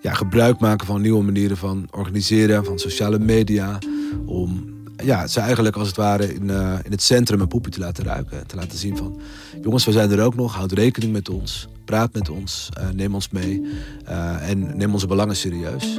ja, 0.00 0.12
gebruik 0.12 0.60
maken 0.60 0.86
van 0.86 1.00
nieuwe 1.00 1.24
manieren 1.24 1.56
van 1.56 1.88
organiseren, 1.90 2.64
van 2.64 2.78
sociale 2.78 3.18
media. 3.18 3.78
Om 4.26 4.75
ja, 5.04 5.26
ze 5.26 5.40
eigenlijk 5.40 5.76
als 5.76 5.86
het 5.86 5.96
ware 5.96 6.34
in, 6.34 6.44
uh, 6.44 6.74
in 6.82 6.90
het 6.90 7.02
centrum 7.02 7.40
een 7.40 7.48
poepje 7.48 7.70
te 7.70 7.80
laten 7.80 8.04
ruiken. 8.04 8.38
En 8.38 8.46
te 8.46 8.56
laten 8.56 8.78
zien 8.78 8.96
van, 8.96 9.20
jongens, 9.62 9.84
we 9.84 9.92
zijn 9.92 10.10
er 10.10 10.24
ook 10.24 10.34
nog. 10.34 10.54
Houd 10.54 10.72
rekening 10.72 11.12
met 11.12 11.28
ons. 11.28 11.68
Praat 11.84 12.12
met 12.12 12.28
ons. 12.28 12.68
Uh, 12.78 12.88
neem 12.90 13.14
ons 13.14 13.28
mee. 13.28 13.62
Uh, 14.08 14.48
en 14.50 14.76
neem 14.76 14.92
onze 14.92 15.06
belangen 15.06 15.36
serieus. 15.36 15.98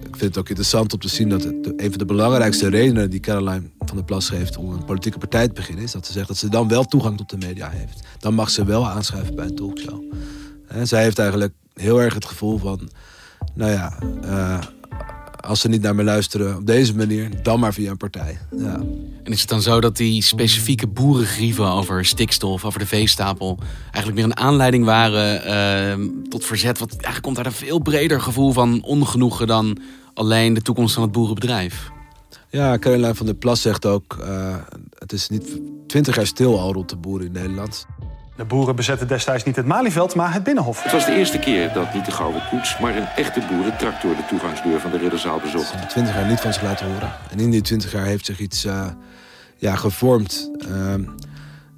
Ik 0.00 0.22
vind 0.22 0.34
het 0.34 0.38
ook 0.38 0.48
interessant 0.48 0.92
om 0.92 0.98
te 0.98 1.08
zien 1.08 1.28
dat 1.28 1.44
een 1.44 1.88
van 1.88 1.98
de 1.98 2.04
belangrijkste 2.04 2.68
redenen 2.68 3.10
die 3.10 3.20
Caroline 3.20 3.70
van 3.78 3.96
der 3.96 4.04
Plas 4.04 4.28
geeft 4.28 4.56
om 4.56 4.72
een 4.72 4.84
politieke 4.84 5.18
partij 5.18 5.46
te 5.46 5.52
beginnen, 5.52 5.84
is 5.84 5.92
dat 5.92 6.06
ze 6.06 6.12
zegt 6.12 6.28
dat 6.28 6.36
ze 6.36 6.48
dan 6.48 6.68
wel 6.68 6.84
toegang 6.84 7.16
tot 7.16 7.30
de 7.30 7.36
media 7.36 7.68
heeft. 7.68 8.00
Dan 8.18 8.34
mag 8.34 8.50
ze 8.50 8.64
wel 8.64 8.88
aanschrijven 8.88 9.34
bij 9.34 9.44
een 9.44 9.54
talkshow. 9.54 10.02
Zij 10.82 11.02
heeft 11.02 11.18
eigenlijk 11.18 11.52
heel 11.74 12.02
erg 12.02 12.14
het 12.14 12.24
gevoel 12.24 12.58
van, 12.58 12.90
nou 13.54 13.70
ja, 13.70 13.98
als 15.46 15.60
ze 15.60 15.68
niet 15.68 15.82
naar 15.82 15.94
me 15.94 16.04
luisteren 16.04 16.56
op 16.56 16.66
deze 16.66 16.96
manier, 16.96 17.42
dan 17.42 17.60
maar 17.60 17.72
via 17.72 17.90
een 17.90 17.96
partij. 17.96 18.38
Ja. 18.56 18.74
En 19.22 19.32
is 19.32 19.40
het 19.40 19.48
dan 19.48 19.62
zo 19.62 19.80
dat 19.80 19.96
die 19.96 20.22
specifieke 20.22 20.86
boerengrieven 20.86 21.66
over 21.66 22.04
stikstof, 22.04 22.64
over 22.64 22.78
de 22.78 22.86
veestapel, 22.86 23.58
eigenlijk 23.82 24.14
meer 24.14 24.24
een 24.24 24.36
aanleiding 24.36 24.84
waren 24.84 25.98
uh, 26.00 26.08
tot 26.28 26.44
verzet? 26.44 26.78
Want 26.78 26.90
eigenlijk 26.90 27.22
komt 27.22 27.36
daar 27.36 27.46
een 27.46 27.52
veel 27.52 27.78
breder 27.78 28.20
gevoel 28.20 28.52
van 28.52 28.82
ongenoegen 28.82 29.46
dan 29.46 29.78
alleen 30.14 30.54
de 30.54 30.62
toekomst 30.62 30.94
van 30.94 31.02
het 31.02 31.12
boerenbedrijf. 31.12 31.90
Ja, 32.50 32.78
Caroline 32.78 33.14
van 33.14 33.26
der 33.26 33.34
Plas 33.34 33.60
zegt 33.60 33.86
ook, 33.86 34.16
uh, 34.20 34.56
het 34.98 35.12
is 35.12 35.28
niet 35.28 35.60
twintig 35.86 36.16
jaar 36.16 36.26
stil 36.26 36.60
al 36.60 36.72
rond 36.72 36.88
de 36.88 36.96
boeren 36.96 37.26
in 37.26 37.32
Nederland. 37.32 37.86
De 38.36 38.44
boeren 38.44 38.76
bezetten 38.76 39.08
destijds 39.08 39.44
niet 39.44 39.56
het 39.56 39.66
Malieveld, 39.66 40.14
maar 40.14 40.32
het 40.32 40.42
Binnenhof. 40.42 40.82
Het 40.82 40.92
was 40.92 41.06
de 41.06 41.14
eerste 41.14 41.38
keer 41.38 41.72
dat 41.72 41.94
niet 41.94 42.04
de 42.04 42.10
gouden 42.10 42.42
koets, 42.50 42.78
maar 42.78 42.96
een 42.96 43.06
echte 43.06 43.40
boerentractor 43.50 44.16
de 44.16 44.24
toegangsdeur 44.28 44.80
van 44.80 44.90
de 44.90 44.98
Ridderzaal 44.98 45.40
bezocht. 45.40 45.64
Ze 45.64 45.70
hebben 45.70 45.88
twintig 45.88 46.14
jaar 46.14 46.26
niet 46.26 46.40
van 46.40 46.52
zich 46.52 46.62
laten 46.62 46.86
horen. 46.86 47.12
En 47.30 47.38
in 47.38 47.50
die 47.50 47.60
twintig 47.60 47.92
jaar 47.92 48.04
heeft 48.04 48.26
zich 48.26 48.38
iets 48.38 48.64
uh, 48.64 48.86
ja, 49.56 49.76
gevormd 49.76 50.50
uh, 50.68 50.94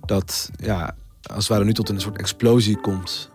dat 0.05 0.51
ja, 0.57 0.95
als 1.23 1.39
het 1.39 1.49
ware 1.49 1.65
nu 1.65 1.75
tot 1.75 1.89
een 1.89 2.01
soort 2.01 2.19
explosie 2.19 2.77
komt. 2.77 3.31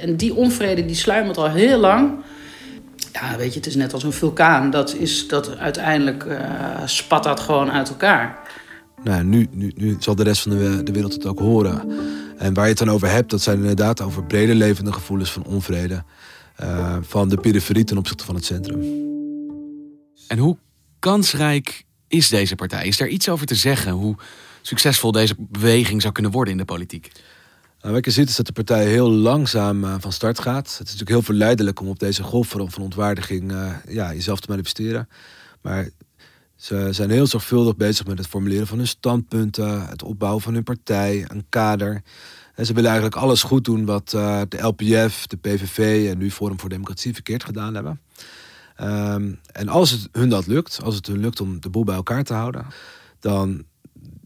En 0.00 0.16
die 0.16 0.34
onvrede 0.34 0.84
die 0.84 0.96
sluimert 0.96 1.36
al 1.36 1.50
heel 1.50 1.78
lang. 1.78 2.12
Ja, 3.12 3.36
weet 3.36 3.52
je, 3.52 3.58
het 3.58 3.68
is 3.68 3.74
net 3.74 3.92
als 3.92 4.02
een 4.02 4.12
vulkaan. 4.12 4.70
Dat, 4.70 4.94
is, 4.94 5.28
dat 5.28 5.58
uiteindelijk 5.58 6.24
uh, 6.24 6.38
spat 6.84 7.22
dat 7.22 7.40
gewoon 7.40 7.70
uit 7.70 7.88
elkaar. 7.88 8.38
Nou, 9.02 9.24
nu, 9.24 9.48
nu, 9.50 9.72
nu 9.76 9.96
zal 9.98 10.14
de 10.14 10.22
rest 10.22 10.42
van 10.42 10.50
de, 10.50 10.82
de 10.82 10.92
wereld 10.92 11.12
het 11.12 11.26
ook 11.26 11.38
horen. 11.38 11.90
En 12.38 12.54
waar 12.54 12.64
je 12.64 12.70
het 12.70 12.78
dan 12.78 12.90
over 12.90 13.10
hebt, 13.10 13.30
dat 13.30 13.42
zijn 13.42 13.58
inderdaad 13.58 14.00
over 14.00 14.24
brede 14.24 14.54
levende 14.54 14.92
gevoelens 14.92 15.32
van 15.32 15.44
onvrede. 15.44 16.04
Uh, 16.62 16.96
van 17.00 17.28
de 17.28 17.36
periferie 17.36 17.84
ten 17.84 17.98
opzichte 17.98 18.24
van 18.24 18.34
het 18.34 18.44
centrum. 18.44 18.80
En 20.28 20.38
hoe 20.38 20.56
kansrijk 20.98 21.84
is 22.08 22.28
deze 22.28 22.54
partij? 22.54 22.86
Is 22.86 22.96
daar 22.96 23.08
iets 23.08 23.28
over 23.28 23.46
te 23.46 23.54
zeggen? 23.54 23.92
Hoe 23.92 24.16
succesvol 24.62 25.12
deze 25.12 25.34
beweging 25.38 26.00
zou 26.00 26.12
kunnen 26.12 26.32
worden 26.32 26.52
in 26.52 26.58
de 26.58 26.64
politiek? 26.64 27.12
Nou, 27.80 27.94
wat 27.94 28.04
je 28.04 28.10
ziet 28.10 28.28
is 28.28 28.36
dat 28.36 28.46
de 28.46 28.52
partij 28.52 28.86
heel 28.86 29.10
langzaam 29.10 29.84
uh, 29.84 29.94
van 29.98 30.12
start 30.12 30.38
gaat. 30.38 30.66
Het 30.66 30.72
is 30.72 30.78
natuurlijk 30.78 31.10
heel 31.10 31.22
verleidelijk 31.22 31.80
om 31.80 31.88
op 31.88 31.98
deze 31.98 32.22
golf 32.22 32.48
van, 32.48 32.82
ontwaardiging 32.82 33.52
uh, 33.52 33.74
ja, 33.88 34.12
jezelf 34.12 34.40
te 34.40 34.50
manifesteren. 34.50 35.08
Maar 35.60 35.88
ze 36.56 36.88
zijn 36.90 37.10
heel 37.10 37.26
zorgvuldig 37.26 37.76
bezig 37.76 38.06
met 38.06 38.18
het 38.18 38.26
formuleren 38.26 38.66
van 38.66 38.78
hun 38.78 38.86
standpunten, 38.86 39.88
het 39.88 40.02
opbouwen 40.02 40.42
van 40.42 40.54
hun 40.54 40.62
partij, 40.62 41.24
een 41.28 41.46
kader. 41.48 42.02
En 42.54 42.66
ze 42.66 42.72
willen 42.72 42.90
eigenlijk 42.90 43.20
alles 43.20 43.42
goed 43.42 43.64
doen 43.64 43.84
wat 43.84 44.12
uh, 44.16 44.40
de 44.48 44.62
LPF, 44.62 45.26
de 45.26 45.36
PVV 45.36 46.10
en 46.10 46.18
nu 46.18 46.30
Forum 46.30 46.60
voor 46.60 46.68
Democratie 46.68 47.14
verkeerd 47.14 47.44
gedaan 47.44 47.74
hebben. 47.74 48.00
Um, 48.80 49.40
en 49.52 49.68
als 49.68 49.90
het 49.90 50.08
hun 50.12 50.28
dat 50.28 50.46
lukt, 50.46 50.80
als 50.82 50.94
het 50.94 51.06
hun 51.06 51.20
lukt 51.20 51.40
om 51.40 51.60
de 51.60 51.70
boel 51.70 51.84
bij 51.84 51.94
elkaar 51.94 52.24
te 52.24 52.34
houden, 52.34 52.66
dan 53.20 53.64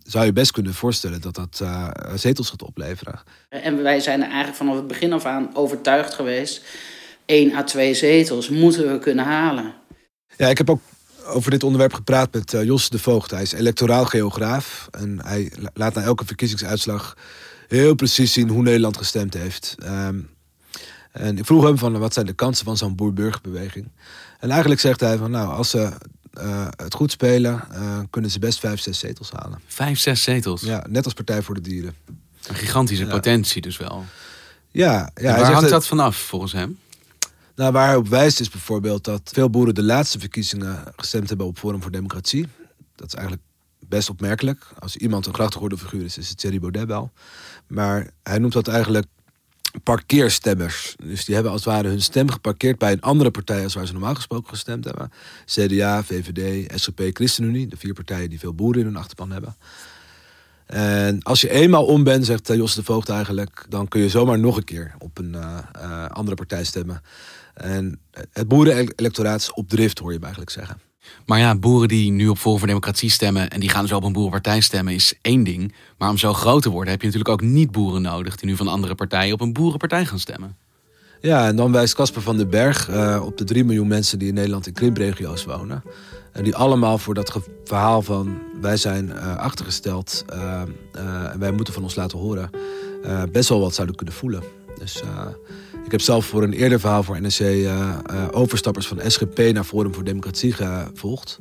zou 0.02 0.24
je 0.24 0.32
best 0.32 0.50
kunnen 0.50 0.74
voorstellen 0.74 1.20
dat 1.20 1.34
dat 1.34 1.60
uh, 1.62 1.88
zetels 2.14 2.50
gaat 2.50 2.62
opleveren. 2.62 3.20
En 3.48 3.82
wij 3.82 4.00
zijn 4.00 4.20
er 4.20 4.26
eigenlijk 4.26 4.56
vanaf 4.56 4.76
het 4.76 4.86
begin 4.86 5.12
af 5.12 5.24
aan 5.24 5.56
overtuigd 5.56 6.14
geweest: 6.14 6.64
één 7.24 7.54
à 7.54 7.62
twee 7.62 7.94
zetels 7.94 8.48
moeten 8.48 8.92
we 8.92 8.98
kunnen 8.98 9.24
halen. 9.24 9.74
Ja, 10.36 10.48
ik 10.48 10.58
heb 10.58 10.70
ook 10.70 10.80
over 11.28 11.50
dit 11.50 11.62
onderwerp 11.62 11.92
gepraat 11.92 12.32
met 12.32 12.52
uh, 12.52 12.64
Jos 12.64 12.88
de 12.88 12.98
Voogd. 12.98 13.30
Hij 13.30 13.42
is 13.42 13.52
electoraal 13.52 14.04
geograaf. 14.04 14.88
En 14.90 15.20
hij 15.24 15.52
laat 15.74 15.94
na 15.94 16.02
elke 16.02 16.24
verkiezingsuitslag 16.24 17.16
heel 17.68 17.94
precies 17.94 18.32
zien 18.32 18.48
hoe 18.48 18.62
Nederland 18.62 18.96
gestemd 18.96 19.34
heeft. 19.34 19.74
Um, 19.84 20.30
en 21.12 21.38
ik 21.38 21.44
vroeg 21.44 21.64
hem 21.64 21.78
van 21.78 21.98
wat 21.98 22.12
zijn 22.12 22.26
de 22.26 22.32
kansen 22.32 22.64
van 22.64 22.76
zo'n 22.76 22.94
boer-burgerbeweging. 22.94 23.88
En 24.38 24.50
eigenlijk 24.50 24.80
zegt 24.80 25.00
hij 25.00 25.18
van 25.18 25.30
nou, 25.30 25.52
als 25.52 25.70
ze 25.70 25.90
uh, 26.40 26.66
het 26.76 26.94
goed 26.94 27.10
spelen, 27.10 27.64
uh, 27.72 27.98
kunnen 28.10 28.30
ze 28.30 28.38
best 28.38 28.58
vijf, 28.58 28.80
zes 28.80 28.98
zetels 28.98 29.30
halen. 29.30 29.60
Vijf, 29.66 29.98
zes 29.98 30.22
zetels? 30.22 30.60
Ja, 30.60 30.84
net 30.88 31.04
als 31.04 31.14
Partij 31.14 31.42
voor 31.42 31.54
de 31.54 31.60
Dieren. 31.60 31.94
Een 32.46 32.54
gigantische 32.54 33.04
ja. 33.04 33.10
potentie 33.10 33.62
dus 33.62 33.76
wel. 33.76 34.04
Ja, 34.70 35.10
ja. 35.14 35.34
En 35.34 35.40
waar 35.40 35.52
hangt 35.52 35.70
dat 35.70 35.86
vanaf 35.86 36.16
volgens 36.16 36.52
hem? 36.52 36.78
Nou, 37.58 37.72
waar 37.72 37.86
hij 37.86 37.96
op 37.96 38.08
wijst 38.08 38.40
is 38.40 38.50
bijvoorbeeld 38.50 39.04
dat 39.04 39.30
veel 39.32 39.50
boeren 39.50 39.74
de 39.74 39.82
laatste 39.82 40.18
verkiezingen 40.18 40.82
gestemd 40.96 41.28
hebben 41.28 41.46
op 41.46 41.58
Forum 41.58 41.82
voor 41.82 41.90
Democratie. 41.90 42.46
Dat 42.94 43.06
is 43.06 43.14
eigenlijk 43.14 43.46
best 43.88 44.10
opmerkelijk. 44.10 44.66
Als 44.78 44.96
iemand 44.96 45.26
een 45.26 45.34
grachtgeworde 45.34 45.78
figuur 45.78 46.04
is, 46.04 46.18
is 46.18 46.28
het 46.28 46.38
Thierry 46.38 46.60
Baudet 46.60 46.86
wel. 46.86 47.10
Maar 47.66 48.10
hij 48.22 48.38
noemt 48.38 48.52
dat 48.52 48.68
eigenlijk 48.68 49.06
parkeerstemmers. 49.82 50.94
Dus 51.04 51.24
die 51.24 51.34
hebben 51.34 51.52
als 51.52 51.64
het 51.64 51.74
ware 51.74 51.88
hun 51.88 52.02
stem 52.02 52.30
geparkeerd 52.30 52.78
bij 52.78 52.92
een 52.92 53.00
andere 53.00 53.30
partij 53.30 53.62
als 53.62 53.74
waar 53.74 53.86
ze 53.86 53.92
normaal 53.92 54.14
gesproken 54.14 54.48
gestemd 54.48 54.84
hebben. 54.84 55.12
CDA, 55.44 56.02
VVD, 56.02 56.72
SGP, 56.80 57.00
ChristenUnie, 57.12 57.66
de 57.66 57.76
vier 57.76 57.94
partijen 57.94 58.30
die 58.30 58.38
veel 58.38 58.54
boeren 58.54 58.80
in 58.80 58.86
hun 58.86 58.96
achterban 58.96 59.30
hebben. 59.30 59.56
En 60.66 61.22
als 61.22 61.40
je 61.40 61.50
eenmaal 61.50 61.84
om 61.84 62.04
bent, 62.04 62.26
zegt 62.26 62.48
Jos 62.48 62.74
de 62.74 62.84
Voogd 62.84 63.08
eigenlijk, 63.08 63.66
dan 63.68 63.88
kun 63.88 64.00
je 64.00 64.08
zomaar 64.08 64.38
nog 64.38 64.56
een 64.56 64.64
keer 64.64 64.94
op 64.98 65.18
een 65.18 65.34
uh, 65.34 65.58
uh, 65.76 66.06
andere 66.06 66.36
partij 66.36 66.64
stemmen. 66.64 67.02
En 67.58 68.00
het 68.32 68.48
boerenelectoraat 68.48 69.40
is 69.40 69.52
op 69.52 69.68
drift, 69.68 69.98
hoor 69.98 70.12
je 70.12 70.18
eigenlijk 70.18 70.50
zeggen. 70.50 70.80
Maar 71.26 71.38
ja, 71.38 71.56
boeren 71.56 71.88
die 71.88 72.10
nu 72.10 72.28
op 72.28 72.38
Forum 72.38 72.58
voor 72.58 72.66
Democratie 72.66 73.10
stemmen 73.10 73.50
en 73.50 73.60
die 73.60 73.68
gaan 73.68 73.82
dus 73.82 73.92
op 73.92 74.04
een 74.04 74.12
boerenpartij 74.12 74.60
stemmen, 74.60 74.94
is 74.94 75.14
één 75.22 75.44
ding. 75.44 75.74
Maar 75.98 76.08
om 76.10 76.18
zo 76.18 76.32
groot 76.32 76.62
te 76.62 76.70
worden 76.70 76.90
heb 76.90 77.00
je 77.00 77.06
natuurlijk 77.06 77.34
ook 77.34 77.48
niet 77.48 77.70
boeren 77.70 78.02
nodig 78.02 78.36
die 78.36 78.48
nu 78.48 78.56
van 78.56 78.68
andere 78.68 78.94
partijen 78.94 79.34
op 79.34 79.40
een 79.40 79.52
boerenpartij 79.52 80.04
gaan 80.04 80.18
stemmen. 80.18 80.56
Ja, 81.20 81.46
en 81.46 81.56
dan 81.56 81.72
wijst 81.72 81.94
Casper 81.94 82.22
van 82.22 82.36
den 82.36 82.50
Berg 82.50 82.88
uh, 82.88 83.22
op 83.24 83.38
de 83.38 83.44
3 83.44 83.64
miljoen 83.64 83.88
mensen 83.88 84.18
die 84.18 84.28
in 84.28 84.34
Nederland 84.34 84.66
in 84.66 84.72
krimpregio's 84.72 85.44
wonen. 85.44 85.82
En 86.32 86.44
die 86.44 86.56
allemaal 86.56 86.98
voor 86.98 87.14
dat 87.14 87.40
verhaal 87.64 88.02
van 88.02 88.38
wij 88.60 88.76
zijn 88.76 89.06
uh, 89.06 89.36
achtergesteld 89.36 90.24
uh, 90.34 90.60
en 91.32 91.38
wij 91.38 91.52
moeten 91.52 91.74
van 91.74 91.82
ons 91.82 91.94
laten 91.94 92.18
horen, 92.18 92.50
best 93.32 93.48
wel 93.48 93.60
wat 93.60 93.74
zouden 93.74 93.96
kunnen 93.96 94.14
voelen. 94.14 94.42
Dus 94.78 95.02
ik 95.84 95.90
heb 95.90 96.00
zelf 96.00 96.26
voor 96.26 96.42
een 96.42 96.52
eerder 96.52 96.80
verhaal 96.80 97.02
voor 97.02 97.20
NRC 97.20 97.68
overstappers 98.30 98.86
van 98.86 99.00
SGP 99.06 99.38
naar 99.52 99.64
Forum 99.64 99.94
voor 99.94 100.04
Democratie 100.04 100.52
gevolgd. 100.52 101.38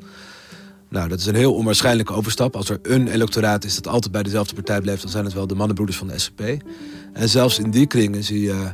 Nou, 0.90 1.10
dat 1.10 1.20
is 1.20 1.26
een 1.26 1.36
heel 1.36 1.54
onwaarschijnlijke 1.54 2.14
overstap. 2.14 2.56
Als 2.56 2.70
er 2.70 2.80
een 2.82 3.08
electoraat 3.08 3.64
is 3.64 3.76
dat 3.76 3.88
altijd 3.88 4.12
bij 4.12 4.24
dezelfde 4.24 4.54
partij 4.54 4.82
blijft... 4.82 5.02
dan 5.02 5.12
zijn 5.12 5.26
het 5.26 5.34
wel 5.34 5.48
de 5.48 5.56
mannenbroeders 5.56 5.98
van 5.98 6.08
de 6.08 6.20
SCP. 6.20 6.42
En 7.14 7.30
zelfs 7.30 7.60
in 7.60 7.72
die 7.72 7.88
kringen 7.88 8.24
zie 8.24 8.42
je 8.42 8.72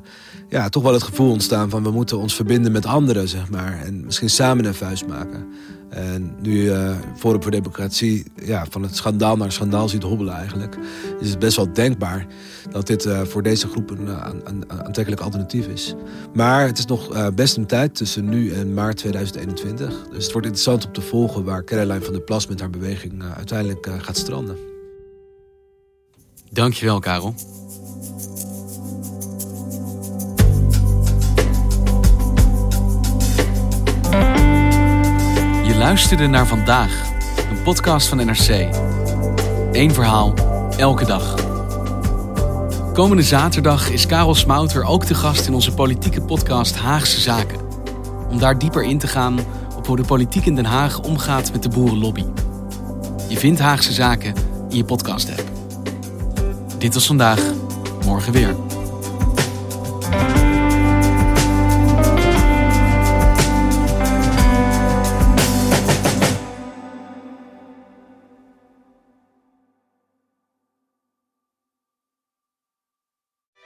ja, 0.50 0.70
toch 0.70 0.84
wel 0.84 0.94
het 0.94 1.04
gevoel 1.04 1.32
ontstaan 1.32 1.70
van... 1.70 1.84
we 1.84 1.92
moeten 1.92 2.18
ons 2.18 2.36
verbinden 2.36 2.72
met 2.72 2.86
anderen, 2.86 3.28
zeg 3.28 3.50
maar. 3.50 3.82
En 3.82 4.06
misschien 4.06 4.30
samen 4.30 4.66
een 4.66 4.74
vuist 4.74 5.08
maken. 5.08 5.48
En 5.94 6.36
nu 6.42 6.64
uh, 6.64 6.96
Forum 7.16 7.42
voor 7.42 7.52
Democratie 7.52 8.26
ja, 8.44 8.66
van 8.70 8.84
het 8.84 8.96
schandaal 8.96 9.38
naar 9.38 9.52
schandaal 9.52 9.90
ziet 9.90 10.04
hobbelen 10.04 10.34
eigenlijk... 10.34 10.78
is 11.20 11.30
het 11.30 11.40
best 11.40 11.56
wel 11.56 11.74
denkbaar 11.74 12.28
dat 12.72 12.88
dit 12.88 13.06
uh, 13.06 13.22
voor 13.22 13.44
deze 13.44 13.68
groep 13.68 13.90
een, 13.90 14.08
een, 14.44 14.72
aantrekkelijk 14.72 15.22
alternatief 15.22 15.68
is. 15.68 15.96
Maar 16.34 16.66
het 16.66 16.78
is 16.78 16.86
nog 16.86 17.34
best 17.34 17.58
een 17.58 17.66
tijd 17.66 17.96
tussen 17.96 18.30
nu 18.30 18.52
en 18.52 18.74
maart 18.74 18.98
2021. 18.98 20.08
Dus 20.12 20.24
het 20.24 20.32
wordt 20.32 20.48
interessant 20.48 20.86
om 20.86 20.92
te 20.94 21.02
volgen 21.02 21.44
waar 21.44 21.64
Caroline 21.64 22.02
van 22.02 22.14
der 22.14 22.22
Plas 22.22 22.48
met 22.48 22.60
haar 22.60 22.70
beweging 22.70 23.24
uiteindelijk 23.36 23.90
gaat 23.98 24.18
stranden. 24.18 24.58
Dankjewel, 26.52 27.00
Karel. 27.00 27.36
Luisterde 35.84 36.28
naar 36.28 36.48
vandaag, 36.48 37.12
een 37.50 37.62
podcast 37.64 38.08
van 38.08 38.18
NRC. 38.18 38.68
Eén 39.72 39.94
verhaal, 39.94 40.34
elke 40.78 41.06
dag. 41.06 41.36
Komende 42.94 43.24
zaterdag 43.24 43.90
is 43.90 44.06
Karel 44.06 44.36
Smouter 44.36 44.84
ook 44.84 45.06
te 45.06 45.16
gast 45.16 45.48
in 45.48 45.54
onze 45.54 45.74
politieke 45.74 46.22
podcast 46.22 46.76
Haagse 46.76 47.20
Zaken. 47.20 47.60
Om 48.30 48.40
daar 48.40 48.58
dieper 48.58 48.84
in 48.84 48.98
te 48.98 49.08
gaan 49.08 49.40
op 49.78 49.88
hoe 49.88 49.96
de 49.96 50.04
politiek 50.04 50.46
in 50.46 50.56
Den 50.56 50.66
Haag 50.66 51.00
omgaat 51.00 51.52
met 51.52 51.64
de 51.64 51.70
boerenlobby. 51.70 52.26
Je 53.30 53.38
vindt 53.38 53.60
Haagse 53.60 53.94
Zaken 53.94 54.34
in 54.70 54.78
je 54.78 54.86
podcast-app. 54.86 55.44
Dit 56.78 56.94
was 56.94 57.06
vandaag, 57.06 57.40
morgen 58.06 58.34
weer. 58.34 58.56